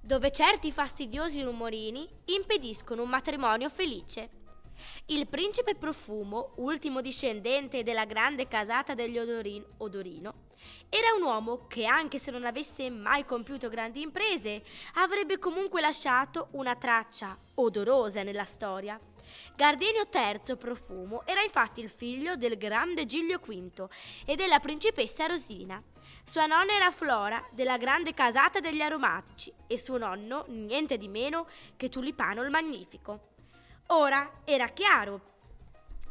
dove 0.00 0.30
certi 0.32 0.72
fastidiosi 0.72 1.42
rumorini 1.42 2.08
impediscono 2.26 3.02
un 3.02 3.10
matrimonio 3.10 3.68
felice. 3.68 4.30
Il 5.06 5.26
principe 5.28 5.74
Profumo, 5.74 6.52
ultimo 6.56 7.00
discendente 7.00 7.82
della 7.82 8.04
grande 8.04 8.48
casata 8.48 8.94
degli 8.94 9.18
Odorin- 9.18 9.64
Odorino, 9.78 10.46
era 10.88 11.12
un 11.16 11.22
uomo 11.22 11.66
che 11.66 11.86
anche 11.86 12.18
se 12.18 12.30
non 12.30 12.44
avesse 12.44 12.90
mai 12.90 13.24
compiuto 13.24 13.68
grandi 13.68 14.00
imprese, 14.00 14.62
avrebbe 14.94 15.38
comunque 15.38 15.80
lasciato 15.80 16.48
una 16.52 16.74
traccia 16.74 17.36
odorosa 17.54 18.22
nella 18.22 18.44
storia. 18.44 18.98
Gardenio 19.54 20.08
III 20.10 20.56
Profumo 20.56 21.26
era 21.26 21.42
infatti 21.42 21.80
il 21.80 21.90
figlio 21.90 22.36
del 22.36 22.56
grande 22.56 23.04
Giglio 23.04 23.38
V 23.38 23.88
e 24.24 24.36
della 24.36 24.58
principessa 24.58 25.26
Rosina. 25.26 25.82
Sua 26.24 26.46
nonna 26.46 26.72
era 26.72 26.90
Flora 26.90 27.46
della 27.52 27.76
grande 27.76 28.14
casata 28.14 28.60
degli 28.60 28.80
aromatici 28.80 29.52
e 29.66 29.78
suo 29.78 29.98
nonno 29.98 30.44
niente 30.48 30.96
di 30.96 31.08
meno 31.08 31.46
che 31.76 31.88
Tulipano 31.88 32.42
il 32.42 32.50
Magnifico. 32.50 33.36
Ora 33.90 34.40
era 34.44 34.68
chiaro 34.68 35.20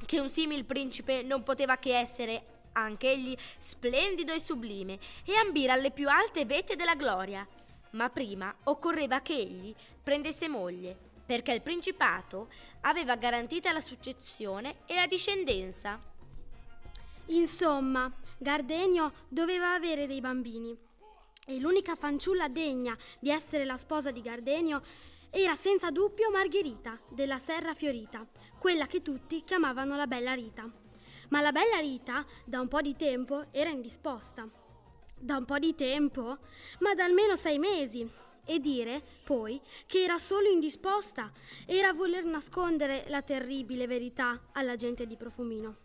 che 0.05 0.19
un 0.19 0.29
simil 0.29 0.65
principe 0.65 1.21
non 1.21 1.43
poteva 1.43 1.77
che 1.77 1.95
essere 1.95 2.55
anch'egli 2.71 3.35
splendido 3.59 4.33
e 4.33 4.39
sublime 4.39 4.97
e 5.23 5.35
ambire 5.35 5.73
alle 5.73 5.91
più 5.91 6.09
alte 6.09 6.45
vette 6.45 6.75
della 6.75 6.95
gloria. 6.95 7.47
Ma 7.91 8.09
prima 8.09 8.53
occorreva 8.63 9.21
che 9.21 9.37
egli 9.37 9.75
prendesse 10.01 10.47
moglie, 10.47 10.97
perché 11.23 11.51
il 11.51 11.61
principato 11.61 12.49
aveva 12.81 13.15
garantita 13.15 13.71
la 13.71 13.79
successione 13.79 14.77
e 14.87 14.95
la 14.95 15.05
discendenza. 15.05 15.99
Insomma, 17.27 18.11
Gardenio 18.39 19.13
doveva 19.27 19.73
avere 19.73 20.07
dei 20.07 20.21
bambini 20.21 20.75
e 21.45 21.59
l'unica 21.59 21.95
fanciulla 21.95 22.47
degna 22.47 22.97
di 23.19 23.29
essere 23.29 23.65
la 23.65 23.77
sposa 23.77 24.09
di 24.09 24.21
Gardenio 24.21 24.81
era 25.29 25.55
senza 25.55 25.91
dubbio 25.91 26.31
Margherita 26.31 26.99
della 27.09 27.37
Serra 27.37 27.73
Fiorita, 27.73 28.25
quella 28.59 28.87
che 28.87 29.01
tutti 29.01 29.43
chiamavano 29.43 29.95
la 29.95 30.07
Bella 30.07 30.33
Rita. 30.33 30.69
Ma 31.29 31.41
la 31.41 31.51
Bella 31.51 31.79
Rita 31.79 32.25
da 32.45 32.59
un 32.59 32.67
po' 32.67 32.81
di 32.81 32.95
tempo 32.95 33.45
era 33.51 33.69
indisposta. 33.69 34.49
Da 35.19 35.37
un 35.37 35.45
po' 35.45 35.59
di 35.59 35.75
tempo? 35.75 36.37
Ma 36.79 36.93
da 36.93 37.03
almeno 37.03 37.35
sei 37.35 37.59
mesi. 37.59 38.09
E 38.45 38.59
dire, 38.59 39.03
poi, 39.25 39.59
che 39.85 40.03
era 40.03 40.17
solo 40.17 40.47
indisposta 40.47 41.31
era 41.65 41.91
voler 41.91 42.23
nascondere 42.23 43.03
la 43.09 43.21
terribile 43.21 43.87
verità 43.87 44.49
alla 44.53 44.75
gente 44.75 45.05
di 45.05 45.17
Profumino. 45.17 45.79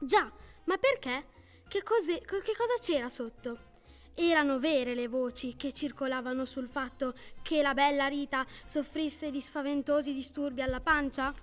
Già, 0.00 0.30
ma 0.64 0.76
perché? 0.76 1.28
Che, 1.66 1.82
cos'è- 1.82 2.22
co- 2.22 2.40
che 2.40 2.52
cosa 2.54 2.74
c'era 2.78 3.08
sotto? 3.08 3.72
Erano 4.14 4.58
vere 4.60 4.94
le 4.94 5.08
voci 5.08 5.56
che 5.56 5.72
circolavano 5.72 6.44
sul 6.44 6.68
fatto 6.68 7.14
che 7.42 7.62
la 7.62 7.74
bella 7.74 8.06
Rita 8.06 8.46
soffrisse 8.64 9.30
di 9.30 9.40
spaventosi 9.40 10.12
disturbi 10.12 10.62
alla 10.62 10.80
pancia? 10.80 11.34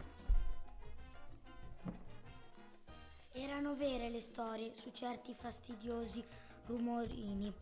Erano 3.34 3.76
vere 3.76 4.10
le 4.10 4.22
storie 4.22 4.74
su 4.74 4.92
certi 4.94 5.34
fastidiosi 5.34 6.24
rumorini 6.68 7.54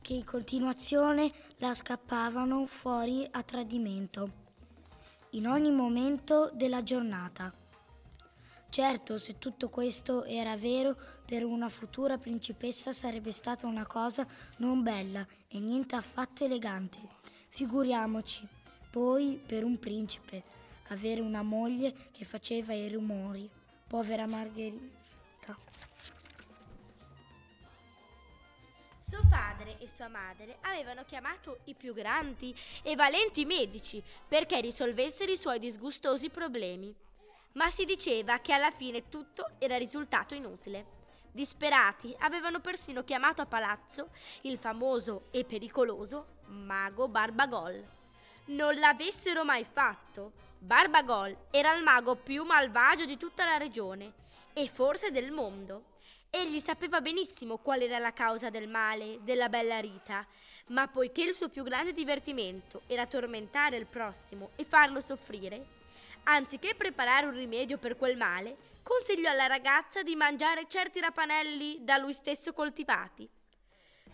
che 0.00 0.12
in 0.12 0.24
continuazione 0.24 1.32
la 1.56 1.72
scappavano 1.72 2.66
fuori 2.66 3.26
a 3.30 3.42
tradimento, 3.42 4.30
in 5.30 5.46
ogni 5.46 5.70
momento 5.70 6.50
della 6.52 6.82
giornata. 6.82 7.63
Certo, 8.74 9.18
se 9.18 9.38
tutto 9.38 9.68
questo 9.68 10.24
era 10.24 10.56
vero, 10.56 10.96
per 11.24 11.44
una 11.44 11.68
futura 11.68 12.18
principessa 12.18 12.92
sarebbe 12.92 13.30
stata 13.30 13.68
una 13.68 13.86
cosa 13.86 14.26
non 14.56 14.82
bella 14.82 15.24
e 15.46 15.60
niente 15.60 15.94
affatto 15.94 16.44
elegante. 16.44 16.98
Figuriamoci, 17.50 18.44
poi 18.90 19.40
per 19.46 19.62
un 19.62 19.78
principe, 19.78 20.42
avere 20.88 21.20
una 21.20 21.42
moglie 21.42 21.94
che 22.10 22.24
faceva 22.24 22.72
i 22.72 22.88
rumori. 22.88 23.48
Povera 23.86 24.26
Margherita. 24.26 25.56
Suo 28.98 29.20
padre 29.30 29.78
e 29.78 29.88
sua 29.88 30.08
madre 30.08 30.58
avevano 30.62 31.04
chiamato 31.04 31.60
i 31.66 31.74
più 31.74 31.94
grandi 31.94 32.52
e 32.82 32.96
valenti 32.96 33.44
medici 33.44 34.02
perché 34.26 34.60
risolvessero 34.60 35.30
i 35.30 35.36
suoi 35.36 35.60
disgustosi 35.60 36.28
problemi. 36.28 36.92
Ma 37.54 37.68
si 37.68 37.84
diceva 37.84 38.38
che 38.38 38.52
alla 38.52 38.70
fine 38.70 39.08
tutto 39.08 39.52
era 39.58 39.76
risultato 39.76 40.34
inutile. 40.34 41.02
Disperati, 41.30 42.14
avevano 42.18 42.60
persino 42.60 43.04
chiamato 43.04 43.42
a 43.42 43.46
palazzo 43.46 44.10
il 44.42 44.58
famoso 44.58 45.26
e 45.30 45.44
pericoloso 45.44 46.38
mago 46.46 47.08
Barbagol. 47.08 47.84
Non 48.46 48.74
l'avessero 48.74 49.44
mai 49.44 49.64
fatto. 49.64 50.32
Barbagol 50.58 51.36
era 51.50 51.74
il 51.74 51.82
mago 51.84 52.16
più 52.16 52.42
malvagio 52.44 53.04
di 53.04 53.16
tutta 53.16 53.44
la 53.44 53.56
regione 53.56 54.12
e 54.52 54.66
forse 54.66 55.12
del 55.12 55.30
mondo. 55.30 55.92
Egli 56.30 56.58
sapeva 56.58 57.00
benissimo 57.00 57.58
qual 57.58 57.82
era 57.82 57.98
la 57.98 58.12
causa 58.12 58.50
del 58.50 58.68
male 58.68 59.20
della 59.22 59.48
bella 59.48 59.78
Rita, 59.78 60.26
ma 60.68 60.88
poiché 60.88 61.22
il 61.22 61.36
suo 61.36 61.48
più 61.48 61.62
grande 61.62 61.92
divertimento 61.92 62.82
era 62.88 63.06
tormentare 63.06 63.76
il 63.76 63.86
prossimo 63.86 64.50
e 64.56 64.64
farlo 64.64 65.00
soffrire, 65.00 65.82
anziché 66.24 66.74
preparare 66.74 67.26
un 67.26 67.34
rimedio 67.34 67.78
per 67.78 67.96
quel 67.96 68.16
male, 68.16 68.56
consigliò 68.82 69.30
alla 69.30 69.46
ragazza 69.46 70.02
di 70.02 70.14
mangiare 70.14 70.66
certi 70.68 71.00
rapanelli 71.00 71.84
da 71.84 71.96
lui 71.96 72.12
stesso 72.12 72.52
coltivati. 72.52 73.28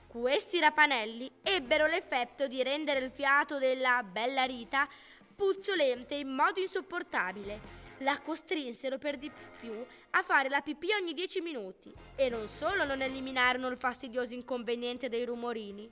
Questi 0.06 0.58
rapanelli 0.58 1.30
ebbero 1.42 1.86
l'effetto 1.86 2.48
di 2.48 2.62
rendere 2.62 3.00
il 3.00 3.10
fiato 3.10 3.58
della 3.58 4.02
bella 4.02 4.44
Rita 4.44 4.88
puzzolente 5.36 6.14
in 6.16 6.28
modo 6.34 6.60
insopportabile. 6.60 7.78
La 7.98 8.18
costrinsero 8.18 8.98
per 8.98 9.18
di 9.18 9.30
più 9.60 9.84
a 10.10 10.22
fare 10.22 10.48
la 10.48 10.62
pipì 10.62 10.88
ogni 10.92 11.14
dieci 11.14 11.40
minuti 11.40 11.94
e 12.16 12.28
non 12.28 12.48
solo 12.48 12.84
non 12.84 13.02
eliminarono 13.02 13.68
il 13.68 13.76
fastidioso 13.76 14.34
inconveniente 14.34 15.08
dei 15.08 15.24
rumorini, 15.24 15.88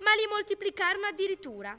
ma 0.00 0.12
li 0.14 0.26
moltiplicarono 0.28 1.06
addirittura. 1.06 1.78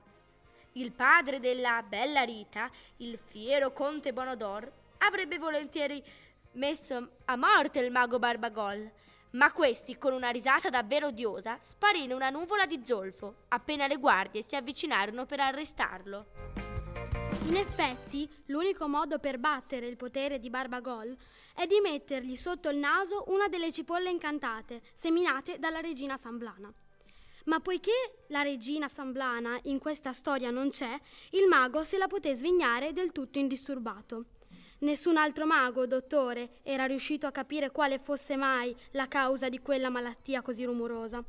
Il 0.78 0.92
padre 0.92 1.40
della 1.40 1.82
bella 1.88 2.24
Rita, 2.24 2.70
il 2.98 3.18
fiero 3.18 3.72
conte 3.72 4.12
Bonodor, 4.12 4.70
avrebbe 4.98 5.38
volentieri 5.38 6.04
messo 6.54 7.12
a 7.24 7.38
morte 7.38 7.80
il 7.80 7.92
mago 7.92 8.20
Barbagol, 8.20 8.92
ma 9.32 9.54
questi, 9.54 9.98
con 9.98 10.12
una 10.12 10.32
risata 10.32 10.70
davvero 10.70 11.08
odiosa, 11.08 11.58
sparì 11.62 12.04
in 12.04 12.12
una 12.12 12.30
nuvola 12.30 12.66
di 12.66 12.82
zolfo, 12.84 13.44
appena 13.48 13.88
le 13.88 13.96
guardie 13.96 14.42
si 14.42 14.58
avvicinarono 14.58 15.26
per 15.26 15.40
arrestarlo. 15.40 16.26
In 17.46 17.56
effetti, 17.56 18.30
l'unico 18.48 18.90
modo 18.90 19.18
per 19.18 19.38
battere 19.38 19.88
il 19.88 19.96
potere 19.96 20.40
di 20.40 20.50
Barbagol 20.50 21.16
è 21.56 21.66
di 21.68 21.80
mettergli 21.80 22.36
sotto 22.36 22.68
il 22.68 22.78
naso 22.78 23.24
una 23.28 23.48
delle 23.48 23.72
cipolle 23.72 24.10
incantate, 24.10 24.82
seminate 24.94 25.58
dalla 25.58 25.80
regina 25.80 26.18
Samblana. 26.18 26.70
Ma 27.46 27.60
poiché 27.60 27.92
la 28.28 28.42
regina 28.42 28.88
Samblana 28.88 29.60
in 29.64 29.80
questa 29.80 30.14
storia 30.14 30.50
non 30.50 30.70
c'è, 30.70 31.00
il 31.32 31.48
mago 31.48 31.84
se 31.84 31.98
la 31.98 32.08
poté 32.08 32.34
svignare 32.34 32.94
del 32.94 33.12
tutto 33.12 33.40
indisturbato. 33.40 34.26
Nessun 34.80 35.16
altro 35.18 35.46
mago, 35.46 35.88
dottore, 35.88 36.60
era 36.64 36.86
riuscito 36.86 37.28
a 37.28 37.32
capire 37.32 37.72
quale 37.72 37.98
fosse 38.00 38.36
mai 38.36 38.76
la 38.92 39.08
causa 39.08 39.48
di 39.48 39.60
quella 39.60 39.90
malattia 39.90 40.42
così 40.42 40.66
rumorosa. 40.66 41.24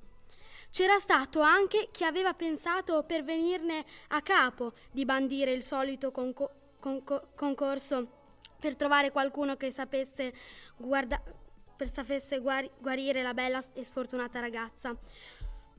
C'era 0.71 0.99
stato 0.99 1.41
anche 1.41 1.89
chi 1.93 2.05
aveva 2.05 2.35
pensato 2.35 3.03
per 3.05 3.23
venirne 3.23 3.85
a 4.09 4.21
capo 4.21 4.73
di 4.91 5.05
bandire 5.05 5.53
il 5.53 5.63
solito 5.63 6.11
conco- 6.11 6.51
conco- 6.81 7.29
concorso 7.35 8.09
per 8.59 8.75
trovare 8.75 9.11
qualcuno 9.11 9.57
che 9.57 9.71
sapesse, 9.71 10.35
guarda- 10.77 11.23
per 11.77 11.93
sapesse 11.93 12.41
guari- 12.41 12.71
guarire 12.79 13.23
la 13.23 13.33
bella 13.33 13.63
e 13.75 13.85
sfortunata 13.85 14.41
ragazza. 14.41 14.97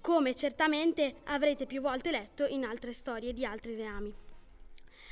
Come 0.01 0.35
certamente 0.35 1.17
avrete 1.25 1.65
più 1.65 1.81
volte 1.81 2.11
letto 2.11 2.45
in 2.45 2.63
altre 2.63 2.93
storie 2.93 3.33
di 3.33 3.45
altri 3.45 3.75
reami. 3.75 4.13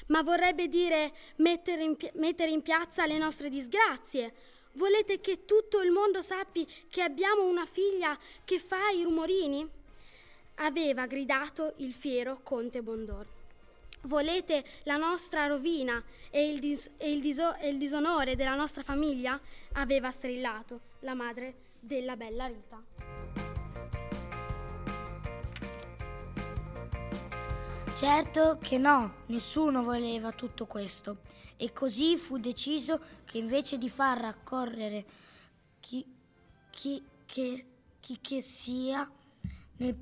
Ma 0.07 0.21
vorrebbe 0.21 0.67
dire 0.67 1.11
mettere 1.37 1.83
in, 1.83 1.95
pi- 1.95 2.11
mettere 2.13 2.51
in 2.51 2.61
piazza 2.61 3.05
le 3.05 3.17
nostre 3.17 3.49
disgrazie. 3.49 4.33
Volete 4.73 5.19
che 5.19 5.45
tutto 5.45 5.81
il 5.81 5.91
mondo 5.91 6.21
sappi 6.21 6.67
che 6.89 7.01
abbiamo 7.01 7.45
una 7.45 7.65
figlia 7.65 8.17
che 8.43 8.59
fa 8.59 8.89
i 8.89 9.03
rumorini? 9.03 9.67
Aveva 10.55 11.05
gridato 11.07 11.73
il 11.77 11.93
fiero 11.93 12.39
conte 12.43 12.81
Bondor. 12.81 13.25
Volete 14.01 14.63
la 14.83 14.97
nostra 14.97 15.47
rovina 15.47 16.03
e 16.29 16.49
il, 16.49 16.59
dis- 16.59 16.91
e 16.97 17.11
il 17.11 17.21
diso- 17.21 17.55
e 17.55 17.69
il 17.69 17.77
disonore 17.77 18.35
della 18.35 18.55
nostra 18.55 18.83
famiglia? 18.83 19.39
Aveva 19.73 20.11
strillato 20.11 20.79
la 20.99 21.15
madre 21.15 21.55
della 21.79 22.15
bella 22.15 22.45
Rita. 22.45 22.94
Certo 27.95 28.57
che 28.61 28.77
no, 28.77 29.23
nessuno 29.27 29.81
voleva 29.81 30.33
tutto 30.33 30.65
questo. 30.65 31.19
E 31.55 31.71
così 31.71 32.17
fu 32.17 32.37
deciso 32.37 32.99
che 33.23 33.37
invece 33.37 33.77
di 33.77 33.89
far 33.89 34.19
raccorrere 34.19 35.05
chi, 35.79 36.05
chi, 36.69 37.01
che, 37.25 37.65
chi 38.01 38.19
che 38.19 38.41
sia 38.41 39.09
nel, 39.77 39.95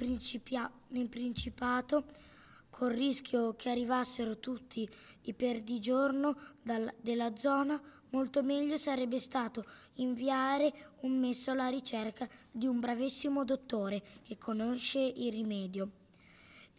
nel 0.87 1.07
Principato, 1.07 2.05
col 2.71 2.93
rischio 2.93 3.53
che 3.55 3.69
arrivassero 3.69 4.39
tutti 4.39 4.89
i 5.25 5.33
perdigiorno 5.35 6.35
dal- 6.63 6.91
della 6.99 7.35
zona, 7.35 7.79
molto 8.09 8.41
meglio 8.41 8.75
sarebbe 8.75 9.19
stato 9.19 9.65
inviare 9.97 10.95
un 11.01 11.19
messo 11.19 11.51
alla 11.51 11.67
ricerca 11.67 12.27
di 12.49 12.65
un 12.65 12.79
bravissimo 12.79 13.45
dottore 13.45 14.01
che 14.23 14.39
conosce 14.39 14.99
il 14.99 15.31
rimedio 15.31 16.01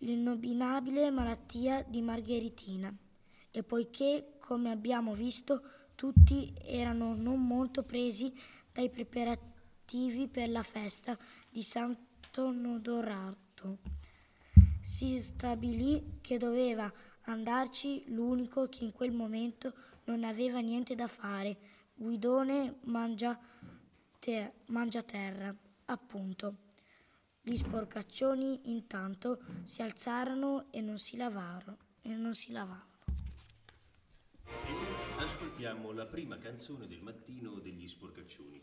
l'innominabile 0.05 1.11
malattia 1.11 1.83
di 1.83 2.03
Margheritina 2.03 2.95
e 3.51 3.63
poiché, 3.63 4.35
come 4.39 4.71
abbiamo 4.71 5.15
visto, 5.15 5.63
tutti 5.95 6.53
erano 6.63 7.15
non 7.15 7.45
molto 7.47 7.83
presi 7.83 8.33
dai 8.73 8.91
preparativi 8.91 10.29
per 10.29 10.51
la 10.51 10.63
festa 10.63 11.17
di 11.49 11.63
Santo 11.63 12.51
Nodorato, 12.51 13.79
si 14.81 15.19
stabilì 15.21 16.19
che 16.21 16.37
doveva 16.37 16.93
andarci 17.23 18.05
l'unico 18.09 18.69
che 18.69 18.85
in 18.85 18.93
quel 18.93 19.13
momento 19.13 19.73
non 20.05 20.25
aveva 20.25 20.59
niente 20.61 20.95
da 20.95 21.07
fare, 21.07 21.57
Guidone 21.95 22.81
mangia, 22.83 23.39
te- 24.19 24.53
mangia 24.67 25.03
terra, 25.03 25.55
appunto. 25.87 26.64
Gli 27.47 27.57
sporcaccioni 27.57 28.71
intanto 28.71 29.39
si 29.65 29.83
alzarono 29.83 30.69
e 30.71 30.81
non 30.81 30.97
si 30.97 31.19
lavarono. 31.19 31.77
E 32.01 32.15
non 32.15 32.33
si 32.33 32.53
lavarono. 32.53 32.89
Ascoltiamo 35.19 35.93
la 35.93 36.07
prima 36.07 36.39
canzone 36.39 36.87
del 36.87 37.03
mattino 37.03 37.59
degli 37.59 37.87
sporcaccioni. 37.87 38.63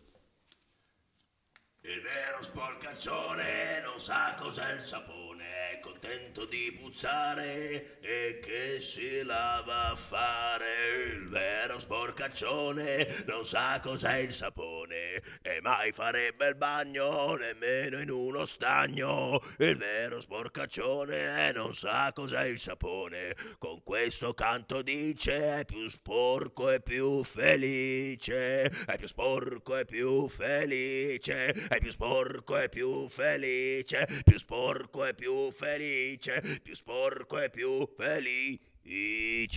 Il 1.84 2.00
vero 2.00 2.44
sporcaccione 2.44 3.82
non 3.84 4.00
sa 4.00 4.36
cos'è 4.38 4.74
il 4.74 4.84
sapone, 4.84 5.72
è 5.72 5.80
contento 5.80 6.46
di 6.46 6.78
puzzare 6.80 7.98
e 8.02 8.40
che 8.40 8.80
si 8.80 9.24
lava 9.24 9.90
a 9.90 9.96
fare. 9.96 10.70
Il 11.08 11.28
vero 11.28 11.80
sporcaccione 11.80 13.24
non 13.26 13.44
sa 13.44 13.80
cos'è 13.82 14.18
il 14.18 14.32
sapone 14.32 15.24
e 15.42 15.60
mai 15.62 15.92
farebbe 15.92 16.50
il 16.50 16.56
bagno 16.56 17.34
nemmeno 17.36 18.00
in 18.00 18.12
uno 18.12 18.46
stagno. 18.46 19.42
Il 19.58 19.78
vero 19.78 20.20
sporcaccione 20.20 21.52
non 21.52 21.74
sa 21.74 22.12
cos'è 22.14 22.44
il 22.44 22.60
sapone, 22.60 23.36
con 23.58 23.82
questo 23.82 24.36
canto 24.36 24.84
dice 24.84 25.62
è 25.62 25.66
più 25.66 25.90
sporco 25.90 26.70
e 26.70 26.80
più 26.80 27.24
felice, 27.24 28.66
è 28.66 28.98
più 28.98 29.08
sporco 29.08 29.78
e 29.78 29.86
più 29.86 30.28
felice, 30.28 31.70
è 31.76 31.80
più 31.80 31.90
sporco 31.90 32.58
e 32.58 32.68
più 32.68 33.08
felice, 33.08 34.06
più 34.26 34.38
sporco 34.38 35.06
e 35.06 35.14
più 35.14 35.50
felice, 35.52 36.60
più 36.62 36.76
sporco 36.76 37.40
e 37.40 37.50
più 37.50 37.88
felice. 37.96 39.48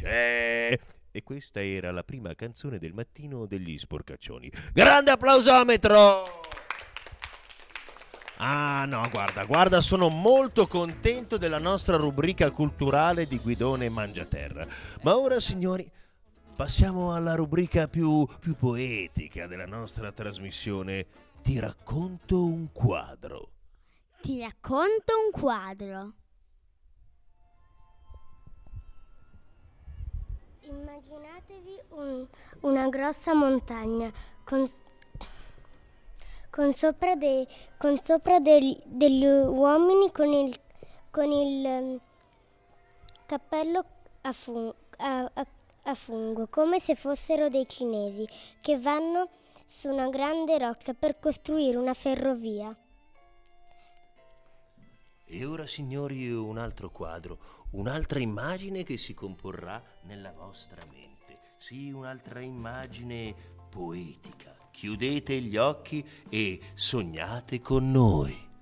E 1.11 1.23
questa 1.25 1.61
era 1.61 1.91
la 1.91 2.05
prima 2.05 2.33
canzone 2.37 2.79
del 2.79 2.93
mattino 2.93 3.47
degli 3.47 3.77
sporcaccioni. 3.77 4.49
Grande 4.73 5.11
applausometro! 5.11 6.23
Ah 8.37 8.85
no, 8.87 9.09
guarda, 9.11 9.45
guarda, 9.45 9.81
sono 9.81 10.09
molto 10.09 10.69
contento 10.69 11.37
della 11.37 11.59
nostra 11.59 11.97
rubrica 11.97 12.53
culturale 12.53 13.27
di 13.27 13.39
Guidone 13.39 13.89
Mangiaterra. 13.89 14.65
Ma 15.03 15.17
ora, 15.17 15.41
signori, 15.41 15.91
passiamo 16.55 17.13
alla 17.13 17.35
rubrica 17.35 17.89
più, 17.89 18.25
più 18.39 18.55
poetica 18.55 19.49
della 19.49 19.67
nostra 19.67 20.13
trasmissione. 20.13 21.33
Ti 21.45 21.59
racconto 21.61 22.43
un 22.43 22.73
quadro. 22.73 23.51
Ti 24.23 24.41
racconto 24.41 25.13
un 25.27 25.31
quadro. 25.31 26.13
Immaginatevi 30.63 31.81
un- 31.91 32.27
una 32.61 32.89
grossa 32.89 33.35
montagna 33.35 34.11
con, 34.45 34.67
con 36.49 36.73
sopra, 36.73 37.15
dei- 37.15 37.47
con 37.77 37.99
sopra 37.99 38.41
del- 38.41 38.81
degli 38.87 39.27
uomini 39.27 40.11
con 40.13 40.33
il, 40.33 40.59
con 41.11 41.31
il 41.31 41.67
ehm, 41.67 42.01
cappello 43.27 43.85
a, 44.23 44.33
fun- 44.33 44.75
a- 44.97 45.31
a- 45.35 45.47
a 45.83 45.95
fungo, 45.95 46.47
come 46.49 46.81
se 46.81 46.95
fossero 46.95 47.51
dei 47.51 47.69
cinesi 47.69 48.27
che 48.63 48.79
vanno 48.79 49.29
su 49.77 49.89
una 49.89 50.09
grande 50.09 50.57
roccia 50.57 50.95
per 50.95 51.19
costruire 51.19 51.77
una 51.77 51.95
ferrovia. 51.95 52.75
E 55.27 55.45
ora, 55.45 55.67
signori, 55.67 56.31
un 56.33 56.59
altro 56.59 56.91
quadro, 56.91 57.67
un'altra 57.73 58.21
immagine 58.21 58.85
che 58.85 58.97
si 58.97 59.15
comporrà 59.15 59.83
nella 60.03 60.33
vostra 60.33 60.81
mente. 60.87 61.41
Sì, 61.57 61.91
un'altra 61.91 62.39
immagine 62.39 63.35
poetica. 63.69 64.57
Chiudete 64.71 65.41
gli 65.41 65.57
occhi 65.57 66.07
e 66.31 66.61
sognate 66.75 67.61
con 67.61 67.91
noi. 67.91 68.53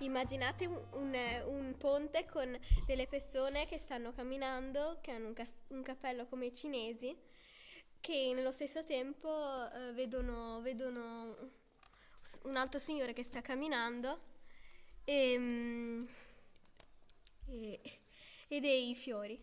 Immaginate 0.00 0.66
un, 0.66 0.78
un, 0.92 1.14
eh, 1.14 1.42
un 1.44 1.74
ponte 1.78 2.26
con 2.30 2.56
delle 2.84 3.06
persone 3.06 3.66
che 3.66 3.78
stanno 3.78 4.12
camminando, 4.12 4.98
che 5.00 5.12
hanno 5.12 5.28
un, 5.28 5.32
cas- 5.32 5.64
un 5.68 5.82
cappello 5.82 6.26
come 6.26 6.46
i 6.46 6.54
cinesi, 6.54 7.16
che 8.00 8.32
nello 8.34 8.50
stesso 8.52 8.84
tempo 8.84 9.28
eh, 9.72 9.92
vedono, 9.92 10.60
vedono 10.60 11.36
un 12.44 12.56
altro 12.56 12.78
signore 12.78 13.12
che 13.12 13.22
sta 13.22 13.40
camminando 13.40 14.18
e, 15.04 15.38
mm, 15.38 16.04
e, 17.46 17.80
e 18.48 18.60
dei 18.60 18.94
fiori. 18.94 19.40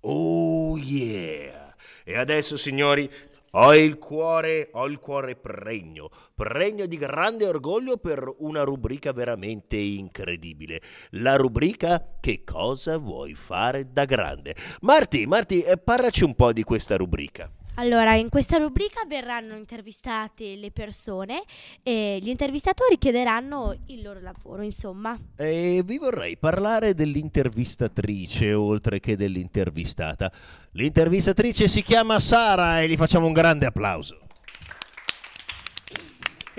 Oh 0.00 0.76
yeah! 0.78 1.74
E 2.04 2.16
adesso, 2.16 2.56
signori, 2.56 3.08
ho 3.54 3.74
il 3.76 3.98
cuore, 3.98 4.70
ho 4.72 4.86
il 4.86 4.98
cuore 4.98 5.36
pregno, 5.36 6.08
pregno 6.34 6.86
di 6.86 6.96
grande 6.96 7.46
orgoglio 7.46 7.98
per 7.98 8.34
una 8.38 8.62
rubrica 8.62 9.12
veramente 9.12 9.76
incredibile. 9.76 10.80
La 11.10 11.36
rubrica 11.36 12.16
Che 12.18 12.44
cosa 12.44 12.96
vuoi 12.96 13.34
fare 13.34 13.92
da 13.92 14.06
grande? 14.06 14.56
Marti, 14.80 15.26
Marti, 15.26 15.62
eh, 15.62 15.76
parlaci 15.76 16.24
un 16.24 16.34
po' 16.34 16.52
di 16.52 16.62
questa 16.62 16.96
rubrica. 16.96 17.50
Allora, 17.76 18.16
in 18.16 18.28
questa 18.28 18.58
rubrica 18.58 19.04
verranno 19.08 19.56
intervistate 19.56 20.56
le 20.56 20.70
persone 20.70 21.42
e 21.82 22.18
gli 22.20 22.28
intervistatori 22.28 22.98
chiederanno 22.98 23.74
il 23.86 24.02
loro 24.02 24.20
lavoro, 24.20 24.62
insomma. 24.62 25.18
E 25.36 25.82
vi 25.82 25.96
vorrei 25.96 26.36
parlare 26.36 26.92
dell'intervistatrice 26.92 28.52
oltre 28.52 29.00
che 29.00 29.16
dell'intervistata. 29.16 30.30
L'intervistatrice 30.72 31.66
si 31.66 31.82
chiama 31.82 32.18
Sara 32.18 32.82
e 32.82 32.88
gli 32.88 32.96
facciamo 32.96 33.26
un 33.26 33.32
grande 33.32 33.64
applauso. 33.64 34.20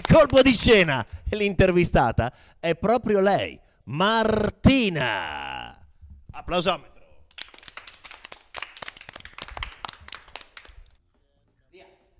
Colpo 0.01 0.41
di 0.41 0.53
scena, 0.53 1.05
l'intervistata 1.29 2.33
è 2.59 2.75
proprio 2.75 3.19
lei, 3.19 3.59
Martina. 3.83 5.77
Applausometro. 6.31 6.92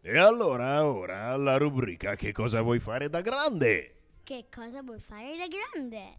E 0.05 0.17
allora, 0.17 0.85
ora, 0.85 1.33
la 1.37 1.55
rubrica 1.55 2.15
Che 2.15 2.33
cosa 2.33 2.61
vuoi 2.61 2.79
fare 2.79 3.09
da 3.09 3.21
grande? 3.21 3.99
Che 4.21 4.47
cosa 4.53 4.81
vuoi 4.81 4.99
fare 4.99 5.37
da 5.37 5.47
grande? 5.47 6.17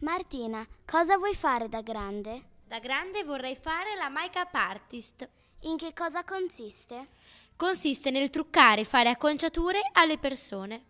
Martina, 0.00 0.62
cosa 0.84 1.16
vuoi 1.16 1.34
fare 1.34 1.70
da 1.70 1.80
grande? 1.80 2.42
Da 2.66 2.78
grande 2.78 3.24
vorrei 3.24 3.56
fare 3.56 3.94
la 3.96 4.10
make-up 4.10 4.52
artist. 4.52 5.26
In 5.60 5.78
che 5.78 5.94
cosa 5.94 6.22
consiste? 6.22 7.08
Consiste 7.56 8.10
nel 8.10 8.28
truccare 8.28 8.82
e 8.82 8.84
fare 8.84 9.08
acconciature 9.08 9.80
alle 9.94 10.18
persone. 10.18 10.84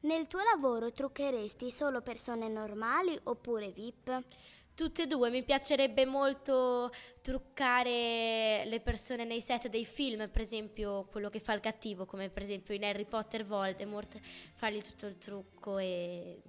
Nel 0.00 0.26
tuo 0.26 0.40
lavoro 0.52 0.92
truccheresti 0.92 1.70
solo 1.70 2.02
persone 2.02 2.48
normali 2.48 3.18
oppure 3.22 3.70
VIP? 3.70 4.22
Tutte 4.74 5.02
e 5.02 5.06
due, 5.06 5.30
mi 5.30 5.44
piacerebbe 5.44 6.04
molto 6.04 6.90
truccare 7.20 8.64
le 8.64 8.80
persone 8.80 9.24
nei 9.24 9.40
set 9.40 9.68
dei 9.68 9.84
film, 9.84 10.28
per 10.28 10.40
esempio 10.40 11.04
quello 11.04 11.30
che 11.30 11.38
fa 11.38 11.52
il 11.52 11.60
cattivo, 11.60 12.06
come 12.06 12.28
per 12.28 12.42
esempio 12.42 12.74
in 12.74 12.82
Harry 12.82 13.04
Potter 13.04 13.44
Voldemort, 13.44 14.18
fargli 14.54 14.82
tutto 14.82 15.06
il 15.06 15.16
trucco 15.16 15.78
e 15.78 16.42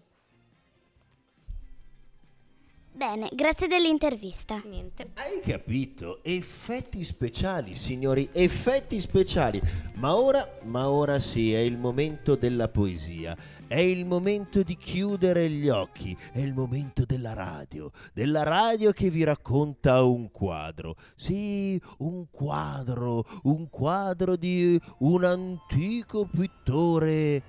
Bene, 2.96 3.30
grazie 3.34 3.68
dell'intervista. 3.68 4.62
niente. 4.64 5.10
Hai 5.16 5.42
capito? 5.42 6.24
Effetti 6.24 7.04
speciali, 7.04 7.76
signori, 7.76 8.30
effetti 8.32 9.02
speciali. 9.02 9.62
Ma 9.96 10.16
ora, 10.16 10.60
ma 10.64 10.90
ora 10.90 11.20
sì, 11.20 11.54
è 11.54 11.60
il 11.60 11.78
momento 11.78 12.36
della 12.36 12.70
poesia. 12.70 13.36
È 13.68 13.80
il 13.80 14.06
momento 14.06 14.64
di 14.64 14.78
chiudere 14.78 15.50
gli 15.50 15.68
occhi. 15.68 16.16
È 16.32 16.40
il 16.40 16.54
momento 16.54 17.04
della 17.06 17.34
radio. 17.34 17.92
Della 18.14 18.44
radio 18.44 18.92
che 18.92 19.10
vi 19.10 19.26
racconta 19.26 20.02
un 20.04 20.32
quadro. 20.32 20.96
Sì, 21.16 21.82
un 21.98 22.28
quadro. 22.32 23.26
Un 23.44 23.68
quadro 23.70 24.38
di 24.38 24.80
un 25.00 25.24
antico 25.26 26.30
pittore 26.34 27.44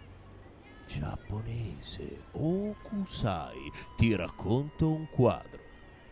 giapponese. 0.86 2.24
Okusai. 2.32 3.72
Ti 3.96 4.14
racconto 4.14 4.88
un 4.88 5.08
quadro. 5.10 5.60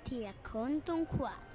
Ti 0.02 0.22
racconto 0.22 0.94
un 0.94 1.06
quadro. 1.06 1.52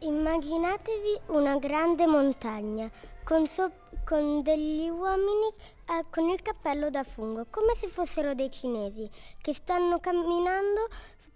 Immaginatevi 0.00 1.20
una 1.28 1.58
grande 1.58 2.06
montagna 2.06 2.90
con, 3.24 3.46
so- 3.46 3.72
con 4.04 4.42
degli 4.42 4.86
uomini 4.88 5.48
eh, 5.86 6.04
con 6.10 6.28
il 6.28 6.42
cappello 6.42 6.90
da 6.90 7.04
fungo, 7.04 7.46
come 7.48 7.74
se 7.74 7.88
fossero 7.88 8.34
dei 8.34 8.50
cinesi 8.50 9.08
che 9.40 9.54
stanno 9.54 10.00
camminando 10.00 10.88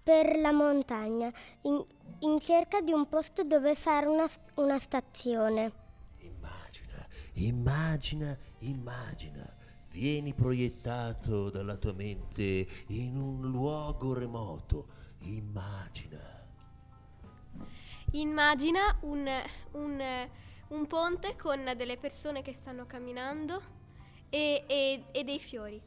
per 0.03 0.39
la 0.39 0.53
montagna 0.53 1.33
in, 1.63 1.83
in 2.21 2.39
cerca 2.41 2.83
di 2.83 2.93
un 2.93 3.09
posto 3.09 3.43
dove 3.43 3.75
fare 3.75 4.07
una, 4.07 4.29
una 4.57 4.79
stazione. 4.79 5.73
Immagina, 7.35 8.37
immagina. 8.59 9.58
Vieni 9.99 10.33
proiettato 10.33 11.51
dalla 11.51 11.75
tua 11.75 11.93
mente 11.93 12.69
in 12.87 13.17
un 13.17 13.51
luogo 13.51 14.15
remoto. 14.15 14.87
Immagina. 15.23 16.21
Immagina 18.13 18.97
un, 19.01 19.29
un- 19.73 20.29
un 20.69 20.87
ponte 20.87 21.35
con 21.35 21.73
delle 21.77 21.97
persone 21.97 22.43
che 22.43 22.53
stanno 22.53 22.87
camminando 22.87 23.61
e, 24.31 24.63
e- 24.69 25.05
e 25.11 25.25
dei 25.25 25.41
fiori. 25.41 25.83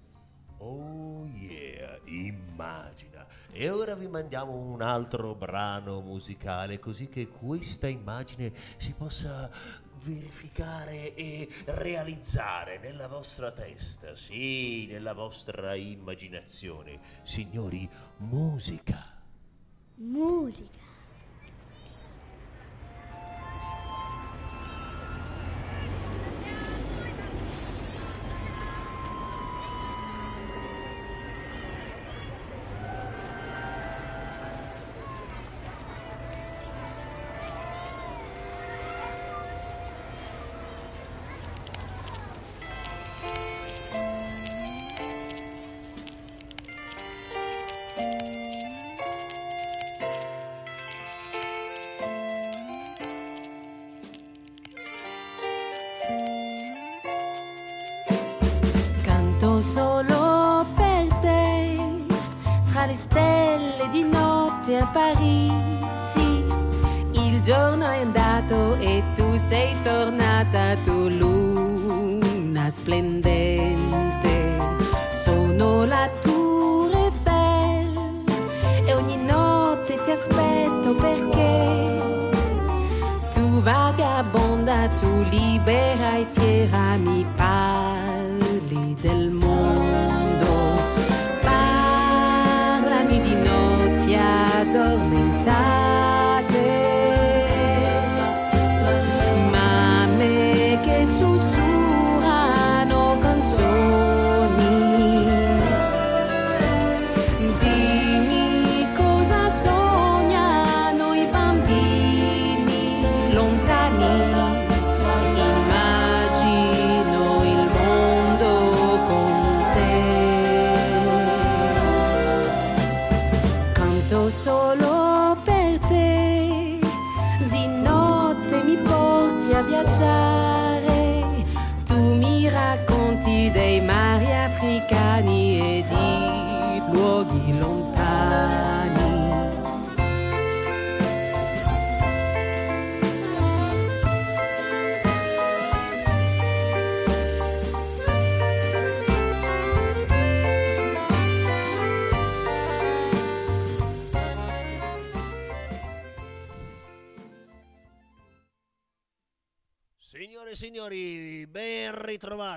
Oh 0.58 1.26
yeah, 1.28 1.98
immagina. 2.04 3.26
E 3.50 3.70
ora 3.70 3.96
vi 3.96 4.10
mandiamo 4.10 4.52
un 4.54 4.82
altro 4.82 5.36
brano 5.36 6.02
musicale 6.02 6.80
così 6.80 7.08
che 7.08 7.30
questa 7.30 7.88
immagine 7.88 8.52
si 8.76 8.92
possa 8.92 9.50
verificare 10.04 11.14
e 11.14 11.48
realizzare 11.66 12.80
nella 12.80 13.08
vostra 13.08 13.52
testa, 13.52 14.16
sì, 14.16 14.88
nella 14.88 15.14
vostra 15.14 15.76
immaginazione. 15.76 17.00
Signori, 17.24 17.90
musica. 18.18 19.20
Musica. 19.96 20.81
Solo 59.62 60.66
per 60.76 61.08
te, 61.22 61.78
tra 62.72 62.86
le 62.86 62.94
stelle 62.94 63.90
di 63.92 64.04
notte 64.04 64.78
a 64.78 64.86
Parigi. 64.88 66.46
Il 67.12 67.42
giorno 67.42 67.86
è 67.86 68.02
andato 68.02 68.76
e 68.80 69.04
tu 69.14 69.36
sei 69.38 69.76
tornata, 69.84 70.76
tu 70.84 71.08
luna 71.10 72.70
splendente. 72.70 74.58
Sono 75.24 75.86
la 75.86 76.10
Tour 76.22 76.96
Eiffel 76.96 78.24
e 78.86 78.94
ogni 78.94 79.18
notte 79.18 80.00
ti 80.04 80.12
aspetto 80.12 80.96
perché 80.96 82.00
tu 83.34 83.62
vagabonda, 83.62 84.88
tu 85.00 85.24
libera 85.30 85.91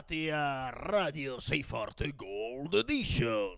ritrovati 0.05 0.31
a 0.31 0.69
Radio 0.71 1.41
Sei 1.41 1.63
Forte 1.63 2.15
Gold 2.15 2.75
Edition. 2.75 3.57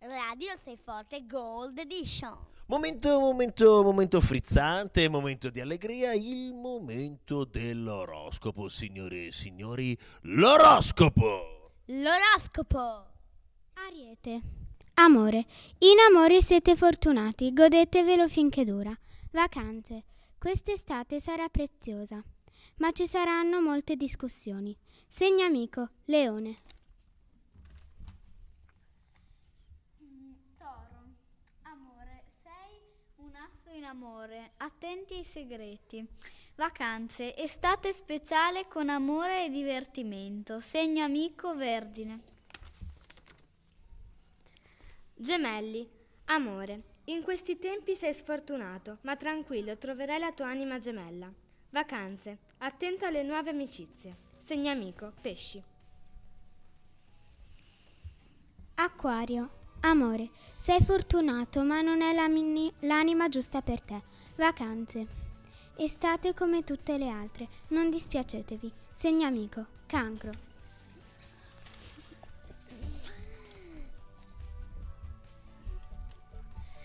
Radio 0.00 0.54
Sei 0.62 0.76
Forte 0.76 1.24
Gold 1.26 1.78
Edition. 1.78 2.36
Momento, 2.66 3.18
momento, 3.18 3.82
momento 3.82 4.20
frizzante, 4.20 5.08
momento 5.08 5.48
di 5.48 5.60
allegria, 5.60 6.12
il 6.12 6.52
momento 6.52 7.44
dell'oroscopo, 7.44 8.68
signore 8.68 9.26
e 9.26 9.32
signori, 9.32 9.96
l'oroscopo! 10.22 11.72
L'oroscopo. 11.86 13.06
Ariete. 13.74 14.40
Amore. 14.94 15.44
In 15.78 15.98
amore 16.10 16.42
siete 16.42 16.74
fortunati, 16.76 17.52
godetevelo 17.52 18.28
finché 18.28 18.64
dura. 18.64 18.96
Vacanze. 19.30 20.04
Quest'estate 20.38 21.20
sarà 21.20 21.48
preziosa, 21.48 22.22
ma 22.76 22.92
ci 22.92 23.06
saranno 23.06 23.60
molte 23.60 23.96
discussioni. 23.96 24.76
Segno 25.06 25.44
amico. 25.44 25.90
Leone. 26.06 26.58
Toro, 30.58 31.02
amore, 31.62 32.24
sei 32.42 32.80
un 33.16 33.32
asso 33.34 33.70
in 33.70 33.84
amore, 33.84 34.52
attenti 34.58 35.14
ai 35.14 35.24
segreti. 35.24 36.06
Vacanze, 36.56 37.36
estate 37.36 37.92
speciale 37.92 38.66
con 38.66 38.88
amore 38.88 39.44
e 39.44 39.50
divertimento. 39.50 40.60
Segno 40.60 41.04
amico 41.04 41.54
Vergine. 41.54 42.34
Gemelli, 45.14 45.88
amore, 46.26 46.82
in 47.04 47.22
questi 47.22 47.58
tempi 47.58 47.96
sei 47.96 48.12
sfortunato, 48.12 48.98
ma 49.02 49.16
tranquillo, 49.16 49.78
troverai 49.78 50.18
la 50.18 50.32
tua 50.32 50.48
anima 50.48 50.78
gemella. 50.78 51.32
Vacanze, 51.70 52.38
attento 52.58 53.04
alle 53.04 53.22
nuove 53.22 53.50
amicizie. 53.50 54.16
Segnamico, 54.36 55.12
pesci. 55.20 55.62
Acquario, 58.74 59.50
amore, 59.80 60.30
sei 60.56 60.82
fortunato, 60.82 61.62
ma 61.62 61.80
non 61.80 62.02
è 62.02 62.12
la 62.12 62.28
mini- 62.28 62.72
l'anima 62.80 63.28
giusta 63.28 63.62
per 63.62 63.80
te. 63.80 64.02
Vacanze. 64.36 65.24
Estate 65.76 66.34
come 66.34 66.64
tutte 66.64 66.96
le 66.98 67.08
altre, 67.08 67.48
non 67.68 67.90
dispiacetevi. 67.90 68.72
Segnamico, 68.92 69.66
cancro. 69.86 70.30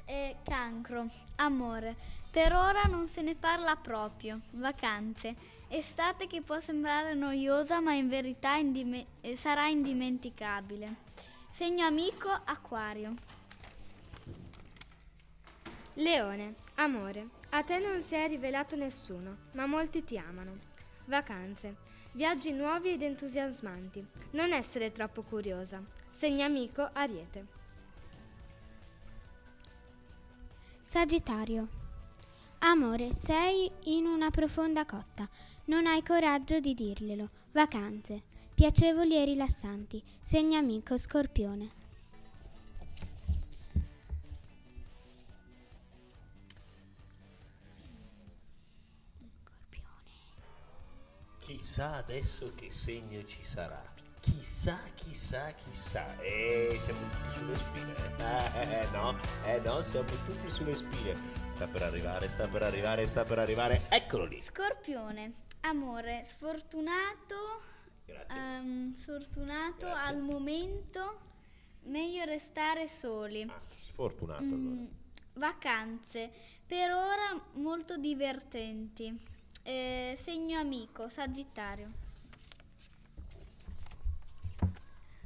E 0.06 0.36
cancro, 0.44 1.08
amore. 1.36 1.96
Per 2.32 2.54
ora 2.54 2.84
non 2.84 3.10
se 3.10 3.22
ne 3.22 3.36
parla 3.36 3.76
proprio. 3.76 4.39
Vacanze. 4.52 5.36
Estate 5.67 6.28
che 6.28 6.41
può 6.41 6.62
sembrare 6.62 7.13
noiosa, 7.13 7.82
ma 7.82 7.94
in 7.94 8.08
verità 8.08 8.56
indime- 8.56 9.06
eh, 9.20 9.36
sarà 9.36 9.67
indimenticabile. 9.67 10.96
Segno 11.52 11.86
amico, 11.86 12.30
acquario. 12.30 13.15
Leone, 15.96 16.56
amore, 16.76 17.28
a 17.50 17.63
te 17.63 17.80
non 17.80 18.02
si 18.02 18.15
è 18.15 18.26
rivelato 18.30 18.78
nessuno, 18.78 19.50
ma 19.52 19.65
molti 19.65 20.06
ti 20.06 20.17
amano. 20.17 20.58
Vacanze, 21.06 21.76
viaggi 22.13 22.54
nuovi 22.54 22.94
ed 22.94 23.02
entusiasmanti. 23.02 24.06
Non 24.32 24.54
essere 24.54 24.94
troppo 24.94 25.22
curiosa. 25.22 25.84
Segnamico, 26.10 26.89
ariete. 26.94 27.46
Sagittario. 30.80 31.81
Amore, 32.63 33.12
sei 33.12 33.69
in 33.86 34.06
una 34.06 34.30
profonda 34.30 34.86
cotta. 34.86 35.28
Non 35.65 35.88
hai 35.88 36.04
coraggio 36.04 36.60
di 36.60 36.76
dirglielo. 36.76 37.30
Vacanze. 37.54 38.21
Piacevoli 38.54 39.15
e 39.15 39.26
rilassanti. 39.26 40.02
Segnamico 40.21 40.95
Scorpione. 40.95 41.71
Chissà 51.39 51.95
adesso 51.95 52.54
che 52.54 52.69
segno 52.69 53.24
ci 53.26 53.43
sarà. 53.43 54.01
Chissà, 54.22 54.80
chissà, 54.96 55.52
chissà. 55.54 56.20
Eh, 56.22 56.78
siamo 56.80 57.10
tutti 57.10 57.32
sulle 57.34 57.56
spine. 57.56 57.90
Eh, 58.62 58.88
no, 58.92 59.18
eh 59.46 59.60
no, 59.62 59.82
siamo 59.82 60.08
tutti 60.24 60.50
sulle 60.50 60.76
spine. 60.76 61.16
Sta 61.50 61.68
per 61.68 61.82
arrivare, 61.82 62.30
sta 62.30 62.48
per 62.48 62.62
arrivare, 62.62 63.06
sta 63.08 63.26
per 63.26 63.40
arrivare. 63.40 63.88
Eccolo 63.90 64.26
lì. 64.26 64.40
Scorpione, 64.42 65.34
amore, 65.62 66.28
sfortunato. 66.30 67.62
Grazie. 68.06 68.40
ehm, 68.40 68.96
sfortunato 68.96 69.88
Grazie. 69.88 70.10
al 70.10 70.22
momento. 70.22 71.20
Meglio 71.86 72.24
restare 72.26 72.88
soli. 72.88 73.52
Sfortunato 73.80 74.44
Mm, 74.44 74.54
allora. 74.54 74.90
vacanze, 75.34 76.32
per 76.68 76.92
ora 76.92 77.44
molto 77.54 77.98
divertenti. 77.98 79.20
Eh, 79.64 80.18
segno 80.22 80.60
amico, 80.60 81.10
Sagittario. 81.10 82.01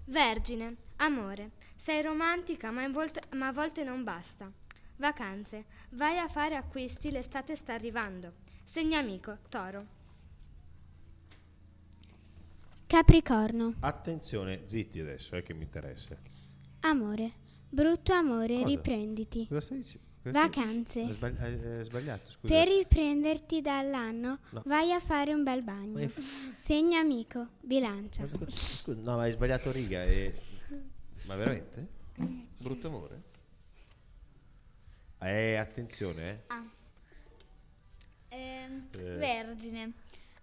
Vergine, 0.06 0.76
amore, 0.98 1.52
sei 1.76 2.02
romantica 2.02 2.72
ma, 2.72 2.88
volte- 2.90 3.24
ma 3.36 3.48
a 3.48 3.52
volte 3.52 3.84
non 3.84 4.04
basta. 4.04 4.52
Vacanze, 4.98 5.66
vai 5.92 6.18
a 6.20 6.28
fare 6.28 6.56
acquisti, 6.56 7.12
l'estate 7.12 7.56
sta 7.56 7.74
arrivando. 7.74 8.34
Segnamico, 8.64 9.40
toro. 9.50 9.94
Capricorno. 12.88 13.74
Attenzione, 13.80 14.62
zitti 14.66 15.00
adesso, 15.00 15.36
è 15.36 15.44
che 15.44 15.54
mi 15.54 15.64
interessa. 15.64 16.16
Amore, 16.82 17.32
brutto 17.68 18.14
amore, 18.14 18.54
Cosa? 18.56 18.68
riprenditi. 18.68 19.48
Cosa 19.48 19.60
stai 19.60 19.78
dicendo? 19.80 20.05
Vacanze. 20.32 21.02
Hai 21.02 21.12
sbagli- 21.12 21.40
hai 21.40 21.84
sbagliato, 21.86 22.32
scusa. 22.32 22.54
Per 22.54 22.68
riprenderti 22.68 23.62
dall'anno, 23.62 24.40
No. 24.50 24.62
vai 24.66 24.92
a 24.92 25.00
fare 25.00 25.34
un 25.34 25.44
bel 25.44 25.64
Ma 25.64 25.72
bagno. 25.74 25.98
hai- 26.00 26.12
Segno 26.58 26.98
amico, 26.98 27.48
bilancia. 27.62 28.28
Scusa, 28.56 29.00
no, 29.02 29.16
ma 29.18 29.24
hai 29.24 29.32
sbagliato 29.32 29.72
riga. 29.72 30.04
E... 30.04 30.34
Ma 31.26 31.36
veramente? 31.36 31.88
Brutto 32.58 32.88
amore? 32.88 33.22
Eh, 35.20 35.56
attenzione, 35.56 36.30
eh. 36.32 36.40
Ah. 36.48 36.64
Ehm, 38.30 38.88
Eh. 38.98 39.02
Vergine. 39.18 39.92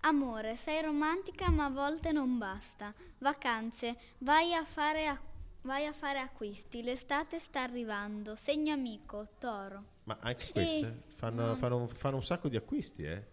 Amore, 0.04 0.56
sei 0.56 0.82
romantica 0.82 1.48
ma 1.50 1.66
a 1.66 1.70
volte 1.70 2.10
non 2.10 2.36
basta. 2.38 2.92
Vacanze, 3.18 3.96
vai 4.18 4.52
a 4.54 4.64
fare, 4.64 5.06
a- 5.06 5.20
vai 5.62 5.86
a 5.86 5.92
fare 5.92 6.18
acquisti. 6.18 6.82
L'estate 6.82 7.38
sta 7.38 7.62
arrivando. 7.62 8.36
Segno 8.36 8.72
amico, 8.72 9.28
toro. 9.38 9.84
Ma 10.04 10.18
anche 10.20 10.50
queste 10.50 11.02
fanno, 11.16 11.54
fanno 11.56 11.76
un, 11.78 11.88
fanno 11.88 12.16
un 12.16 12.24
sacco 12.24 12.48
di 12.48 12.56
acquisti, 12.56 13.04
eh. 13.04 13.30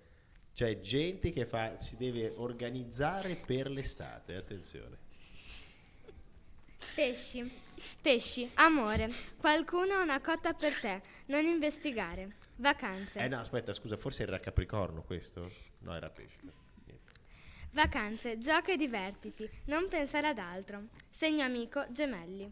C'è 0.54 0.80
gente 0.82 1.32
che 1.32 1.46
fa, 1.46 1.80
si 1.80 1.96
deve 1.96 2.34
organizzare 2.36 3.36
per 3.36 3.70
l'estate, 3.70 4.36
attenzione. 4.36 4.98
Pesci, 6.96 7.50
pesci, 8.02 8.50
amore, 8.56 9.10
qualcuno 9.38 9.94
ha 9.94 10.02
una 10.02 10.20
cotta 10.20 10.54
per 10.54 10.78
te, 10.80 11.02
non 11.28 11.46
investigare. 11.46 12.36
Vacanze, 12.58 13.20
Eh 13.20 13.30
no, 13.30 13.40
aspetta, 13.40 13.72
scusa, 13.72 13.96
forse 13.96 14.24
era 14.24 14.38
Capricorno 14.40 15.02
questo? 15.02 15.50
No, 15.80 15.96
era 15.96 16.10
pesce. 16.10 16.40
Vacanze, 17.72 18.38
gioca 18.40 18.72
e 18.72 18.78
divertiti, 18.78 19.48
non 19.66 19.88
pensare 19.90 20.28
ad 20.28 20.38
altro. 20.40 20.86
Segno 21.10 21.44
amico, 21.44 21.86
gemelli. 21.92 22.52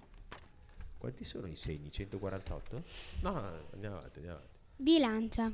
Quanti 0.98 1.24
sono 1.24 1.48
i 1.48 1.56
segni? 1.56 1.92
148? 1.92 2.84
No, 3.22 3.32
no, 3.32 3.40
no, 3.42 3.62
andiamo 3.74 3.98
avanti, 3.98 4.18
andiamo 4.18 4.38
avanti. 4.38 4.58
Bilancia. 4.76 5.52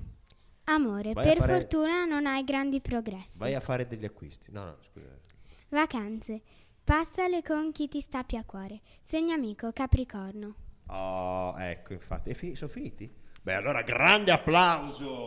Amore, 0.65 1.13
Vai 1.13 1.25
a 1.25 1.29
per 1.29 1.37
fare- 1.39 1.53
fortuna 1.53 2.05
non 2.05 2.25
hai 2.25 2.43
grandi 2.43 2.79
progressi. 2.81 3.37
Vai 3.39 3.53
a 3.53 3.59
fare 3.59 3.85
degli 3.87 4.05
acquisti. 4.05 4.51
No, 4.51 4.63
no, 4.65 4.77
scusa. 4.91 5.07
Vacanze. 5.69 6.41
Passale 6.83 7.41
con 7.41 7.71
chi 7.71 7.87
ti 7.87 8.01
sta 8.01 8.23
più 8.23 8.37
a 8.37 8.43
cuore. 8.43 8.81
Segno 9.01 9.33
amico, 9.33 9.71
Capricorno. 9.73 10.55
Oh, 10.87 11.53
ecco, 11.57 11.93
infatti. 11.93 12.29
È 12.31 12.33
fini- 12.33 12.55
sono 12.55 12.71
finiti? 12.71 13.11
Beh, 13.41 13.53
allora 13.55 13.81
grande 13.81 14.31
applauso! 14.31 15.25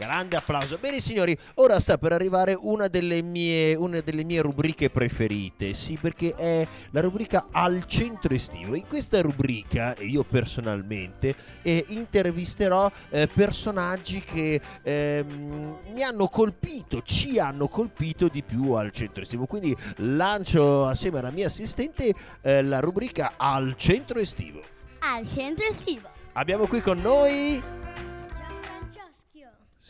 Grande 0.00 0.34
applauso. 0.34 0.78
Bene 0.80 0.98
signori, 0.98 1.36
ora 1.56 1.78
sta 1.78 1.98
per 1.98 2.12
arrivare 2.12 2.56
una 2.58 2.88
delle 2.88 3.20
mie, 3.20 3.74
una 3.74 4.00
delle 4.00 4.24
mie 4.24 4.40
rubriche 4.40 4.88
preferite, 4.88 5.74
sì, 5.74 5.98
perché 6.00 6.34
è 6.34 6.66
la 6.92 7.02
rubrica 7.02 7.48
al 7.50 7.84
centro 7.86 8.32
estivo. 8.32 8.74
In 8.74 8.86
questa 8.86 9.20
rubrica, 9.20 9.94
io 9.98 10.24
personalmente, 10.24 11.34
eh, 11.60 11.84
intervisterò 11.88 12.90
eh, 13.10 13.26
personaggi 13.26 14.22
che 14.22 14.58
ehm, 14.82 15.76
mi 15.92 16.02
hanno 16.02 16.28
colpito, 16.28 17.02
ci 17.02 17.38
hanno 17.38 17.68
colpito 17.68 18.28
di 18.28 18.42
più 18.42 18.72
al 18.72 18.92
centro 18.92 19.20
estivo. 19.20 19.44
Quindi 19.44 19.76
lancio 19.96 20.86
assieme 20.86 21.18
alla 21.18 21.30
mia 21.30 21.48
assistente 21.48 22.14
eh, 22.40 22.62
la 22.62 22.80
rubrica 22.80 23.34
al 23.36 23.74
centro 23.76 24.18
estivo. 24.18 24.62
Al 25.00 25.28
centro 25.28 25.66
estivo. 25.66 26.08
Abbiamo 26.32 26.66
qui 26.66 26.80
con 26.80 26.96
noi... 27.02 27.62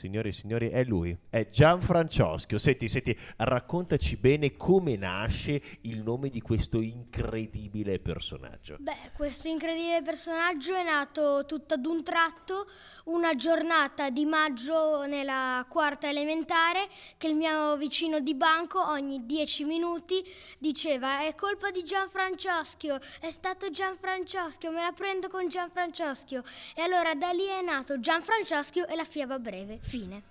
Signori 0.00 0.30
e 0.30 0.32
signori, 0.32 0.70
è 0.70 0.82
lui, 0.82 1.14
è 1.28 1.50
Gianfrancesco. 1.50 2.56
Senti, 2.56 2.88
senti, 2.88 3.14
raccontaci 3.36 4.16
bene 4.16 4.56
come 4.56 4.96
nasce 4.96 5.60
il 5.82 6.00
nome 6.00 6.30
di 6.30 6.40
questo 6.40 6.80
incredibile 6.80 7.98
personaggio. 7.98 8.76
Beh, 8.78 9.10
questo 9.14 9.48
incredibile 9.48 10.00
personaggio 10.00 10.74
è 10.74 10.82
nato 10.82 11.44
tutto 11.44 11.74
ad 11.74 11.84
un 11.84 12.02
tratto 12.02 12.66
una 13.04 13.34
giornata 13.34 14.08
di 14.08 14.24
maggio 14.24 15.04
nella 15.04 15.66
quarta 15.68 16.08
elementare 16.08 16.88
che 17.18 17.26
il 17.26 17.34
mio 17.34 17.76
vicino 17.76 18.20
di 18.20 18.34
banco 18.34 18.82
ogni 18.82 19.26
dieci 19.26 19.64
minuti 19.64 20.24
diceva 20.58 21.26
è 21.26 21.34
colpa 21.34 21.70
di 21.70 21.82
Gianfrancesco, 21.82 22.98
è 23.20 23.30
stato 23.30 23.68
Gianfrancesco, 23.68 24.70
me 24.70 24.80
la 24.80 24.92
prendo 24.92 25.28
con 25.28 25.46
Gianfrancesco. 25.46 26.42
E 26.74 26.80
allora 26.80 27.14
da 27.14 27.32
lì 27.32 27.44
è 27.44 27.60
nato 27.60 28.00
Gianfrancesco 28.00 28.86
e 28.86 28.96
la 28.96 29.04
fiaba 29.04 29.38
breve. 29.38 29.78
Fine. 29.90 30.29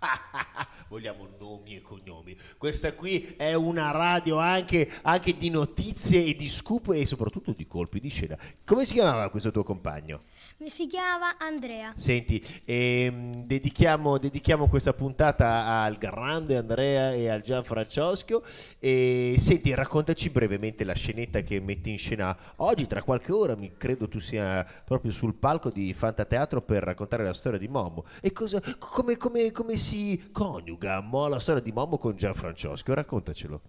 Vogliamo 0.88 1.28
nomi 1.38 1.76
e 1.76 1.82
cognomi. 1.82 2.36
Questa 2.56 2.92
qui 2.94 3.34
è 3.36 3.54
una 3.54 3.90
radio 3.90 4.38
anche, 4.38 4.90
anche 5.02 5.36
di 5.36 5.50
notizie 5.50 6.24
e 6.24 6.34
di 6.34 6.48
scoop 6.48 6.92
e 6.92 7.06
soprattutto 7.06 7.52
di 7.52 7.66
colpi 7.66 8.00
di 8.00 8.08
scena. 8.08 8.36
Come 8.64 8.84
si 8.84 8.94
chiamava 8.94 9.28
questo 9.30 9.50
tuo 9.50 9.62
compagno? 9.62 10.22
Si 10.66 10.86
chiamava 10.86 11.38
Andrea. 11.38 11.92
Senti, 11.96 12.44
ehm, 12.64 13.44
dedichiamo, 13.44 14.18
dedichiamo 14.18 14.68
questa 14.68 14.92
puntata 14.92 15.82
al 15.82 15.96
grande 15.96 16.56
Andrea 16.56 17.12
e 17.12 17.28
al 17.28 17.42
Gianfrancesco. 17.42 18.44
E 18.78 19.34
senti, 19.38 19.72
raccontaci 19.74 20.30
brevemente 20.30 20.84
la 20.84 20.94
scenetta 20.94 21.40
che 21.42 21.60
metti 21.60 21.90
in 21.90 21.98
scena 21.98 22.36
oggi. 22.56 22.86
Tra 22.86 23.02
qualche 23.02 23.32
ora, 23.32 23.54
mi 23.54 23.72
credo 23.76 24.08
tu 24.08 24.18
sia 24.18 24.66
proprio 24.84 25.12
sul 25.12 25.34
palco 25.34 25.70
di 25.70 25.92
Fantateatro 25.94 26.62
per 26.62 26.82
raccontare 26.82 27.24
la 27.24 27.32
storia 27.32 27.58
di 27.58 27.68
Momo. 27.68 28.04
E 28.20 28.32
cosa, 28.32 28.60
come, 28.78 29.16
come- 29.16 29.52
come 29.52 29.76
si 29.76 29.89
coniuga 30.30 31.00
mo, 31.00 31.26
la 31.26 31.38
storia 31.38 31.60
di 31.62 31.72
Momo 31.72 31.98
con 31.98 32.16
Gianfrancesco? 32.16 32.94
Raccontacelo. 32.94 33.60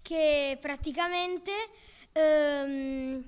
che 0.00 0.58
praticamente 0.60 1.50
ehm, 2.12 3.24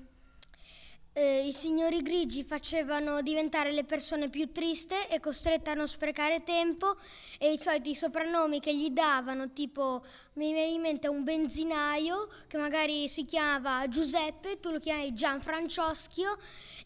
eh, 1.13 1.47
i 1.47 1.51
signori 1.51 2.03
grigi 2.03 2.43
facevano 2.43 3.21
diventare 3.21 3.71
le 3.71 3.83
persone 3.83 4.29
più 4.29 4.51
triste 4.51 5.09
e 5.09 5.19
costrette 5.19 5.71
a 5.71 5.73
non 5.73 5.87
sprecare 5.87 6.43
tempo 6.43 6.95
e 7.39 7.53
i 7.53 7.57
soliti 7.57 7.95
soprannomi 7.95 8.59
che 8.59 8.75
gli 8.75 8.91
davano, 8.91 9.51
tipo 9.51 10.03
mi 10.37 10.53
viene 10.53 10.71
in 10.71 10.81
mente 10.81 11.07
un 11.07 11.23
benzinaio 11.23 12.29
che 12.47 12.57
magari 12.57 13.07
si 13.09 13.25
chiamava 13.25 13.87
Giuseppe, 13.87 14.59
tu 14.59 14.71
lo 14.71 14.79
chiami 14.79 15.13
Gianfrancoschio 15.13 16.37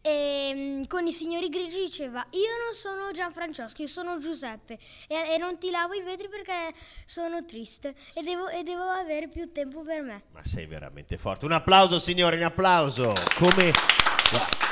e 0.01 0.51
mm, 0.55 0.83
con 0.87 1.05
i 1.05 1.13
signori 1.13 1.49
grigi 1.49 1.83
diceva 1.83 2.25
io 2.31 2.49
non 2.65 2.73
sono 2.73 3.11
Gianfrancesco, 3.11 3.81
io 3.81 3.87
sono 3.87 4.17
Giuseppe 4.17 4.79
e, 5.07 5.33
e 5.33 5.37
non 5.37 5.57
ti 5.57 5.69
lavo 5.69 5.93
i 5.93 6.01
vetri 6.01 6.29
perché 6.29 6.73
sono 7.05 7.45
triste 7.45 7.93
e 8.15 8.23
devo, 8.23 8.47
e 8.47 8.63
devo 8.63 8.83
avere 8.83 9.27
più 9.27 9.51
tempo 9.51 9.81
per 9.81 10.01
me. 10.01 10.23
Ma 10.31 10.43
sei 10.43 10.65
veramente 10.65 11.17
forte. 11.17 11.45
Un 11.45 11.51
applauso, 11.51 11.99
signori, 11.99 12.37
un 12.37 12.43
applauso. 12.43 13.13
Come. 13.35 14.70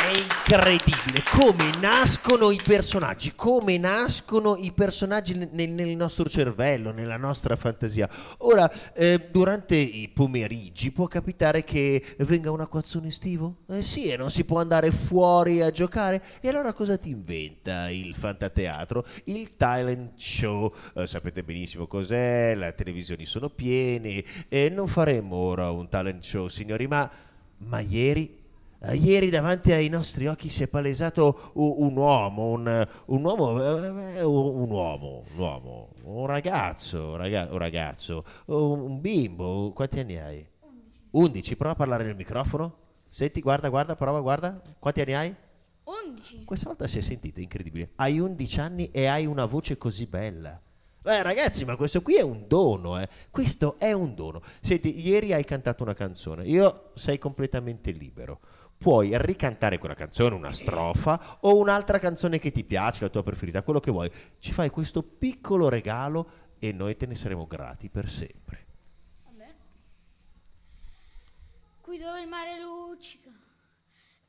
È 0.00 0.10
incredibile 0.10 1.24
come 1.28 1.76
nascono 1.80 2.52
i 2.52 2.60
personaggi, 2.62 3.32
come 3.34 3.76
nascono 3.78 4.54
i 4.56 4.70
personaggi 4.70 5.34
nel, 5.34 5.70
nel 5.70 5.96
nostro 5.96 6.28
cervello, 6.28 6.92
nella 6.92 7.16
nostra 7.16 7.56
fantasia. 7.56 8.08
Ora, 8.38 8.70
eh, 8.94 9.28
durante 9.30 9.74
i 9.74 10.08
pomeriggi 10.08 10.92
può 10.92 11.08
capitare 11.08 11.64
che 11.64 12.14
venga 12.18 12.52
un 12.52 12.60
acquazzone 12.60 13.08
estivo? 13.08 13.56
Eh 13.66 13.82
sì, 13.82 14.06
e 14.06 14.16
non 14.16 14.30
si 14.30 14.44
può 14.44 14.60
andare 14.60 14.92
fuori 14.92 15.62
a 15.62 15.72
giocare. 15.72 16.22
E 16.40 16.48
allora 16.48 16.72
cosa 16.72 16.96
ti 16.96 17.10
inventa 17.10 17.90
il 17.90 18.14
fantateatro? 18.14 19.04
Il 19.24 19.56
talent 19.56 20.12
show. 20.16 20.72
Eh, 20.94 21.08
sapete 21.08 21.42
benissimo 21.42 21.88
cos'è, 21.88 22.54
le 22.54 22.72
televisioni 22.76 23.26
sono 23.26 23.50
piene. 23.50 24.24
E 24.48 24.68
non 24.68 24.86
faremo 24.86 25.34
ora 25.34 25.72
un 25.72 25.88
talent 25.88 26.22
show, 26.22 26.46
signori, 26.46 26.86
ma, 26.86 27.10
ma 27.58 27.80
ieri 27.80 28.46
ieri 28.92 29.28
davanti 29.28 29.72
ai 29.72 29.88
nostri 29.88 30.26
occhi 30.26 30.48
si 30.48 30.62
è 30.62 30.68
palesato 30.68 31.50
un 31.54 31.96
uomo, 31.96 32.50
un, 32.50 32.88
un 33.06 33.24
uomo, 33.24 33.60
eh, 33.60 34.22
un 34.22 34.70
uomo, 34.70 35.24
un 35.32 35.38
uomo, 35.38 35.88
un 36.04 36.26
ragazzo, 36.26 37.16
raga- 37.16 37.48
un 37.50 37.58
ragazzo, 37.58 38.24
un, 38.46 38.80
un 38.80 39.00
bimbo. 39.00 39.72
Quanti 39.72 39.98
anni 39.98 40.16
hai? 40.16 40.46
11. 41.10 41.56
Prova 41.56 41.72
a 41.72 41.76
parlare 41.76 42.04
nel 42.04 42.14
microfono. 42.14 42.76
Senti, 43.08 43.40
guarda, 43.40 43.68
guarda, 43.68 43.96
prova, 43.96 44.20
guarda. 44.20 44.60
Quanti 44.78 45.00
anni 45.00 45.14
hai? 45.14 45.34
11. 45.84 46.44
Questa 46.44 46.66
volta 46.66 46.86
si 46.86 46.98
è 46.98 47.00
sentito, 47.00 47.40
incredibile. 47.40 47.90
Hai 47.96 48.20
11 48.20 48.60
anni 48.60 48.90
e 48.90 49.06
hai 49.06 49.26
una 49.26 49.46
voce 49.46 49.76
così 49.76 50.06
bella. 50.06 50.60
Eh, 51.02 51.22
ragazzi, 51.22 51.64
ma 51.64 51.74
questo 51.76 52.02
qui 52.02 52.16
è 52.16 52.22
un 52.22 52.44
dono, 52.46 53.00
eh. 53.00 53.08
Questo 53.30 53.76
è 53.78 53.92
un 53.92 54.14
dono. 54.14 54.42
Senti, 54.60 55.00
ieri 55.00 55.32
hai 55.32 55.44
cantato 55.44 55.82
una 55.82 55.94
canzone. 55.94 56.46
Io 56.46 56.90
sei 56.94 57.18
completamente 57.18 57.90
libero. 57.90 58.40
Puoi 58.78 59.10
ricantare 59.20 59.78
quella 59.78 59.94
canzone, 59.94 60.34
una 60.34 60.52
strofa 60.52 61.38
o 61.40 61.56
un'altra 61.56 61.98
canzone 61.98 62.38
che 62.38 62.52
ti 62.52 62.62
piace, 62.64 63.04
la 63.04 63.10
tua 63.10 63.24
preferita, 63.24 63.62
quello 63.62 63.80
che 63.80 63.90
vuoi. 63.90 64.10
Ci 64.38 64.52
fai 64.52 64.70
questo 64.70 65.02
piccolo 65.02 65.68
regalo 65.68 66.30
e 66.58 66.72
noi 66.72 66.96
te 66.96 67.06
ne 67.06 67.14
saremo 67.14 67.46
grati 67.46 67.88
per 67.88 68.08
sempre. 68.08 68.66
Qui 71.88 71.96
dove 71.96 72.20
il 72.20 72.28
mare 72.28 72.60
luccica 72.60 73.30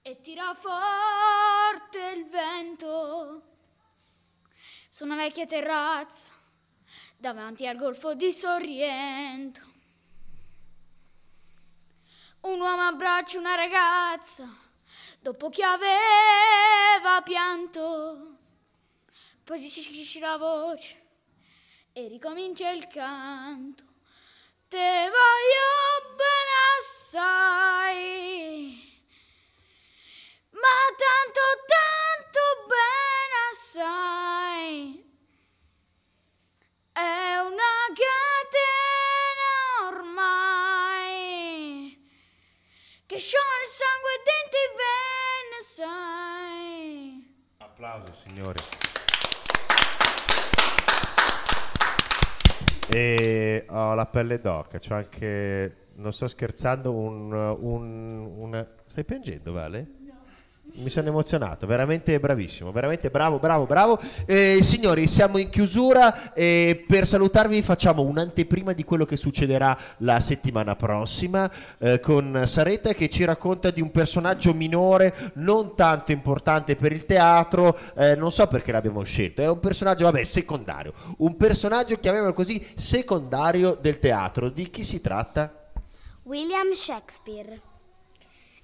e 0.02 0.22
tira 0.22 0.56
forte 0.56 2.00
il 2.16 2.30
vento. 2.30 3.44
Su 4.90 5.04
una 5.04 5.18
vecchia 5.18 5.46
terrazza 5.46 6.32
davanti 7.18 7.68
al 7.68 7.76
golfo 7.76 8.16
di 8.16 8.32
Sorrento. 8.32 9.69
Un 12.42 12.62
uomo 12.62 12.84
abbraccia 12.84 13.38
una 13.38 13.56
ragazza 13.56 14.48
dopo 15.20 15.50
che 15.50 15.62
aveva 15.62 17.22
pianto. 17.22 18.38
Poi 19.44 19.60
si 19.60 19.68
scisce 19.82 20.22
la 20.22 20.38
voce 20.38 21.08
e 21.92 22.08
ricomincia 22.08 22.70
il 22.70 22.88
canto. 22.88 23.84
Te 24.70 25.10
voglio 25.10 26.16
bene 26.16 26.52
assai, 26.80 27.84
ma 30.52 30.78
tanto, 30.96 31.42
tanto 31.68 32.42
bene 32.68 33.36
assai. 33.52 35.04
È 36.94 37.40
una 37.40 37.69
il 43.22 43.68
sangue 43.68 44.16
dentro 44.24 44.60
i 44.60 44.70
vene, 44.80 45.58
sai. 45.62 47.36
Applauso, 47.58 48.14
signori. 48.14 48.60
E 52.92 53.66
ho 53.70 53.94
la 53.94 54.06
pelle 54.06 54.40
d'oca, 54.40 54.80
c'ho 54.80 54.94
anche, 54.96 55.88
non 55.96 56.12
sto 56.14 56.28
scherzando, 56.28 56.92
un, 56.94 57.32
un- 57.34 58.32
un- 58.38 58.68
Stai 58.86 59.04
piangendo, 59.04 59.52
Vale? 59.52 59.99
Mi 60.76 60.90
sono 60.90 61.08
emozionato, 61.08 61.66
veramente 61.68 62.20
bravissimo, 62.20 62.72
veramente 62.72 63.10
bravo, 63.10 63.40
bravo, 63.40 63.66
bravo. 63.66 64.00
Eh, 64.26 64.60
signori, 64.62 65.08
siamo 65.08 65.38
in 65.38 65.50
chiusura 65.50 66.34
e 66.34 66.86
per 66.88 67.06
salutarvi 67.06 67.62
facciamo 67.62 68.04
un'anteprima 68.04 68.74
di 68.74 68.84
quello 68.84 69.04
che 69.04 69.18
succederà 69.18 69.78
la 69.98 70.20
settimana 70.20 70.76
prossima 70.76 71.52
eh, 71.80 72.00
con 72.00 72.44
Saretta 72.46 72.94
che 72.94 73.10
ci 73.10 73.26
racconta 73.26 73.72
di 73.72 73.82
un 73.82 73.92
personaggio 73.92 74.54
minore 74.54 75.32
non 75.36 75.76
tanto 75.76 76.12
importante 76.12 76.76
per 76.76 76.92
il 76.92 77.06
teatro, 77.06 77.78
eh, 77.96 78.16
non 78.16 78.32
so 78.32 78.48
perché 78.48 78.72
l'abbiamo 78.72 79.04
scelto, 79.04 79.42
è 79.42 79.50
un 79.50 79.60
personaggio, 79.60 80.06
vabbè, 80.06 80.24
secondario, 80.24 80.94
un 81.18 81.36
personaggio, 81.36 81.98
chiamiamolo 81.98 82.34
così, 82.34 82.66
secondario 82.76 83.78
del 83.80 84.00
teatro. 84.00 84.50
Di 84.50 84.70
chi 84.70 84.84
si 84.84 85.02
tratta? 85.02 85.52
William 86.24 86.74
Shakespeare. 86.74 87.69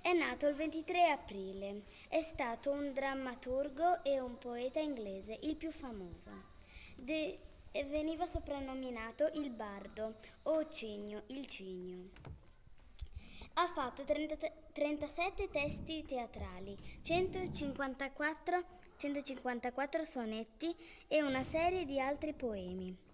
È 0.05 0.13
nato 0.13 0.45
il 0.45 0.53
23 0.53 1.09
aprile. 1.09 1.81
È 2.07 2.21
stato 2.21 2.69
un 2.69 2.93
drammaturgo 2.93 4.03
e 4.03 4.19
un 4.19 4.37
poeta 4.37 4.79
inglese, 4.79 5.39
il 5.41 5.55
più 5.55 5.71
famoso. 5.71 6.29
De- 6.95 7.39
veniva 7.71 8.27
soprannominato 8.27 9.31
il 9.33 9.49
bardo 9.49 10.17
o 10.43 10.69
cigno, 10.69 11.23
il 11.29 11.47
cigno. 11.47 12.09
Ha 13.53 13.65
fatto 13.73 14.03
30 14.03 14.37
37 14.73 15.49
testi 15.49 16.05
teatrali, 16.05 16.77
154, 17.01 18.63
154 18.97 20.03
sonetti 20.03 20.75
e 21.07 21.23
una 21.23 21.43
serie 21.43 21.83
di 21.83 21.99
altri 21.99 22.33
poemi. 22.33 23.04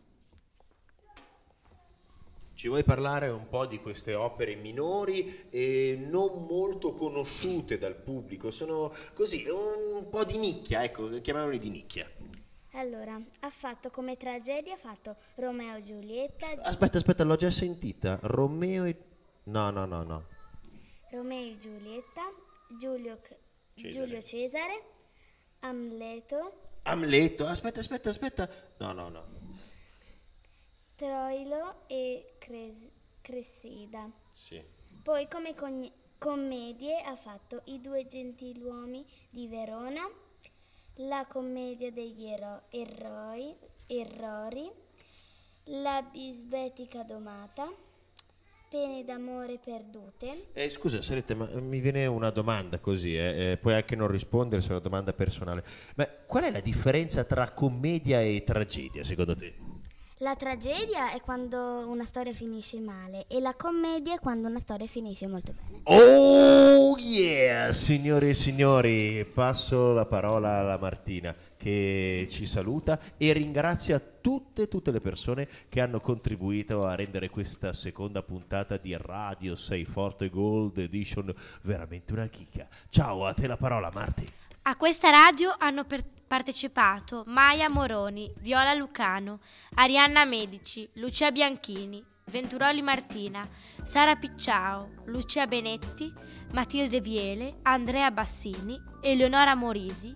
Ci 2.62 2.68
vuoi 2.68 2.84
parlare 2.84 3.28
un 3.30 3.48
po' 3.50 3.66
di 3.66 3.80
queste 3.80 4.14
opere 4.14 4.54
minori 4.54 5.48
e 5.50 5.98
non 6.00 6.46
molto 6.46 6.94
conosciute 6.94 7.80
dal 7.80 7.96
pubblico? 7.96 8.52
Sono 8.52 8.94
così, 9.16 9.46
un 9.50 10.08
po' 10.12 10.24
di 10.24 10.38
nicchia, 10.38 10.84
ecco, 10.84 11.10
chiamiamoli 11.22 11.58
di 11.58 11.72
nicchia. 11.72 12.08
Allora, 12.74 13.20
ha 13.40 13.50
fatto 13.50 13.90
come 13.90 14.16
tragedia, 14.16 14.76
ha 14.76 14.78
fatto 14.78 15.16
Romeo 15.38 15.78
e 15.78 15.82
Giulietta, 15.82 16.62
Aspetta, 16.62 17.00
aspetta, 17.00 17.24
l'ho 17.24 17.36
già 17.36 17.50
sentita. 17.50 18.20
Romeo 18.22 18.84
e... 18.84 18.96
No, 19.46 19.72
no, 19.72 19.86
no, 19.86 20.04
no. 20.04 20.26
Romeo 21.10 21.54
e 21.54 21.58
Giulietta, 21.58 22.32
Giulio, 22.80 23.18
C- 23.22 23.38
Cesare. 23.74 24.06
Giulio 24.06 24.22
Cesare, 24.22 24.84
Amleto, 25.62 26.70
Amleto, 26.84 27.48
aspetta, 27.48 27.80
aspetta, 27.80 28.10
aspetta. 28.10 28.50
No, 28.78 28.92
no, 28.92 29.10
no. 29.10 29.41
Troilo 31.06 31.88
e 31.88 32.36
Cres- 32.38 32.92
Cressida. 33.22 34.08
Sì. 34.34 34.62
Poi 35.02 35.28
come 35.28 35.56
cogn- 35.56 35.92
commedie 36.20 37.02
ha 37.02 37.16
fatto 37.16 37.64
I 37.66 37.82
due 37.82 38.06
gentiluomini 38.06 39.04
di 39.32 39.48
Verona, 39.48 40.08
La 40.98 41.26
commedia 41.28 41.90
degli 41.92 42.26
ero- 42.26 42.64
eroi 42.70 43.56
errori, 43.88 44.70
la 45.64 46.04
bisbetica 46.04 47.02
domata, 47.02 47.68
pene 48.70 49.04
d'amore 49.04 49.58
perdute. 49.58 50.50
Eh, 50.54 50.70
scusa, 50.70 51.02
Sarete, 51.02 51.34
ma 51.34 51.50
mi 51.62 51.80
viene 51.80 52.06
una 52.06 52.30
domanda 52.30 52.78
così, 52.78 53.16
eh, 53.18 53.54
eh, 53.54 53.58
puoi 53.58 53.74
anche 53.74 53.96
non 53.96 54.08
rispondere 54.08 54.62
se 54.62 54.68
è 54.68 54.72
una 54.74 54.82
domanda 54.82 55.14
personale. 55.14 55.64
Ma 55.96 56.06
qual 56.28 56.44
è 56.44 56.52
la 56.52 56.60
differenza 56.62 57.24
tra 57.24 57.50
commedia 57.54 58.22
e 58.22 58.44
tragedia, 58.46 59.04
secondo 59.04 59.36
te? 59.36 59.71
La 60.24 60.36
tragedia 60.36 61.14
è 61.14 61.20
quando 61.20 61.84
una 61.88 62.04
storia 62.04 62.32
finisce 62.32 62.80
male 62.80 63.26
e 63.28 63.40
la 63.40 63.56
commedia 63.56 64.14
è 64.14 64.20
quando 64.20 64.48
una 64.48 64.60
storia 64.60 64.86
finisce 64.86 65.26
molto 65.26 65.52
bene. 65.52 65.80
Oh 65.86 66.96
yeah, 67.00 67.72
signore 67.72 68.30
e 68.30 68.34
signori, 68.36 69.26
passo 69.26 69.94
la 69.94 70.06
parola 70.06 70.60
alla 70.60 70.78
Martina 70.78 71.36
che 71.58 72.28
ci 72.30 72.46
saluta 72.46 73.00
e 73.18 73.34
ringrazia 73.34 74.00
tutte, 74.00 74.68
tutte 74.68 74.92
le 74.92 75.02
persone 75.02 75.48
che 75.68 75.82
hanno 75.82 76.00
contribuito 76.00 76.86
a 76.86 76.94
rendere 76.94 77.32
questa 77.32 77.74
seconda 77.74 78.22
puntata 78.22 78.78
di 78.78 78.96
Radio 78.96 79.56
6 79.56 79.86
Forte 79.86 80.30
Gold 80.30 80.78
Edition 80.78 81.34
veramente 81.64 82.14
una 82.14 82.28
chicca. 82.28 82.68
Ciao, 82.90 83.26
a 83.26 83.34
te 83.34 83.48
la 83.48 83.58
parola 83.58 83.90
Marti. 83.92 84.32
A 84.64 84.76
questa 84.76 85.10
radio 85.10 85.54
hanno 85.58 85.86
per- 85.86 86.06
partecipato 86.28 87.24
Maya 87.26 87.70
Moroni, 87.70 88.32
Viola 88.40 88.74
Lucano, 88.74 89.40
Arianna 89.76 90.24
Medici, 90.24 90.88
Lucia 90.94 91.32
Bianchini, 91.32 92.04
Venturoli 92.26 92.82
Martina, 92.82 93.48
Sara 93.84 94.16
Picciao, 94.16 94.90
Lucia 95.06 95.48
Benetti, 95.48 96.14
Matilde 96.54 97.02
Viele, 97.02 97.58
Andrea 97.64 98.12
Bassini, 98.12 98.80
Eleonora 99.02 99.56
Morisi, 99.56 100.16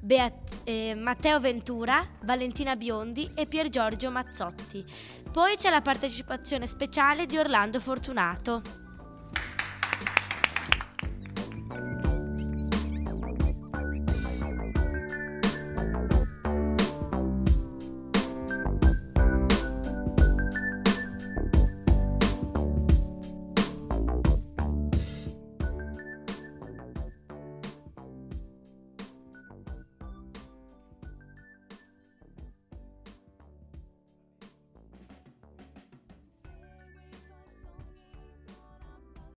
Beat- 0.00 0.60
eh, 0.64 0.94
Matteo 0.94 1.40
Ventura, 1.40 2.06
Valentina 2.24 2.76
Biondi 2.76 3.30
e 3.34 3.46
Pier 3.46 3.68
Giorgio 3.70 4.10
Mazzotti. 4.10 4.84
Poi 5.32 5.56
c'è 5.56 5.70
la 5.70 5.80
partecipazione 5.80 6.66
speciale 6.66 7.26
di 7.26 7.38
Orlando 7.38 7.80
Fortunato. 7.80 8.86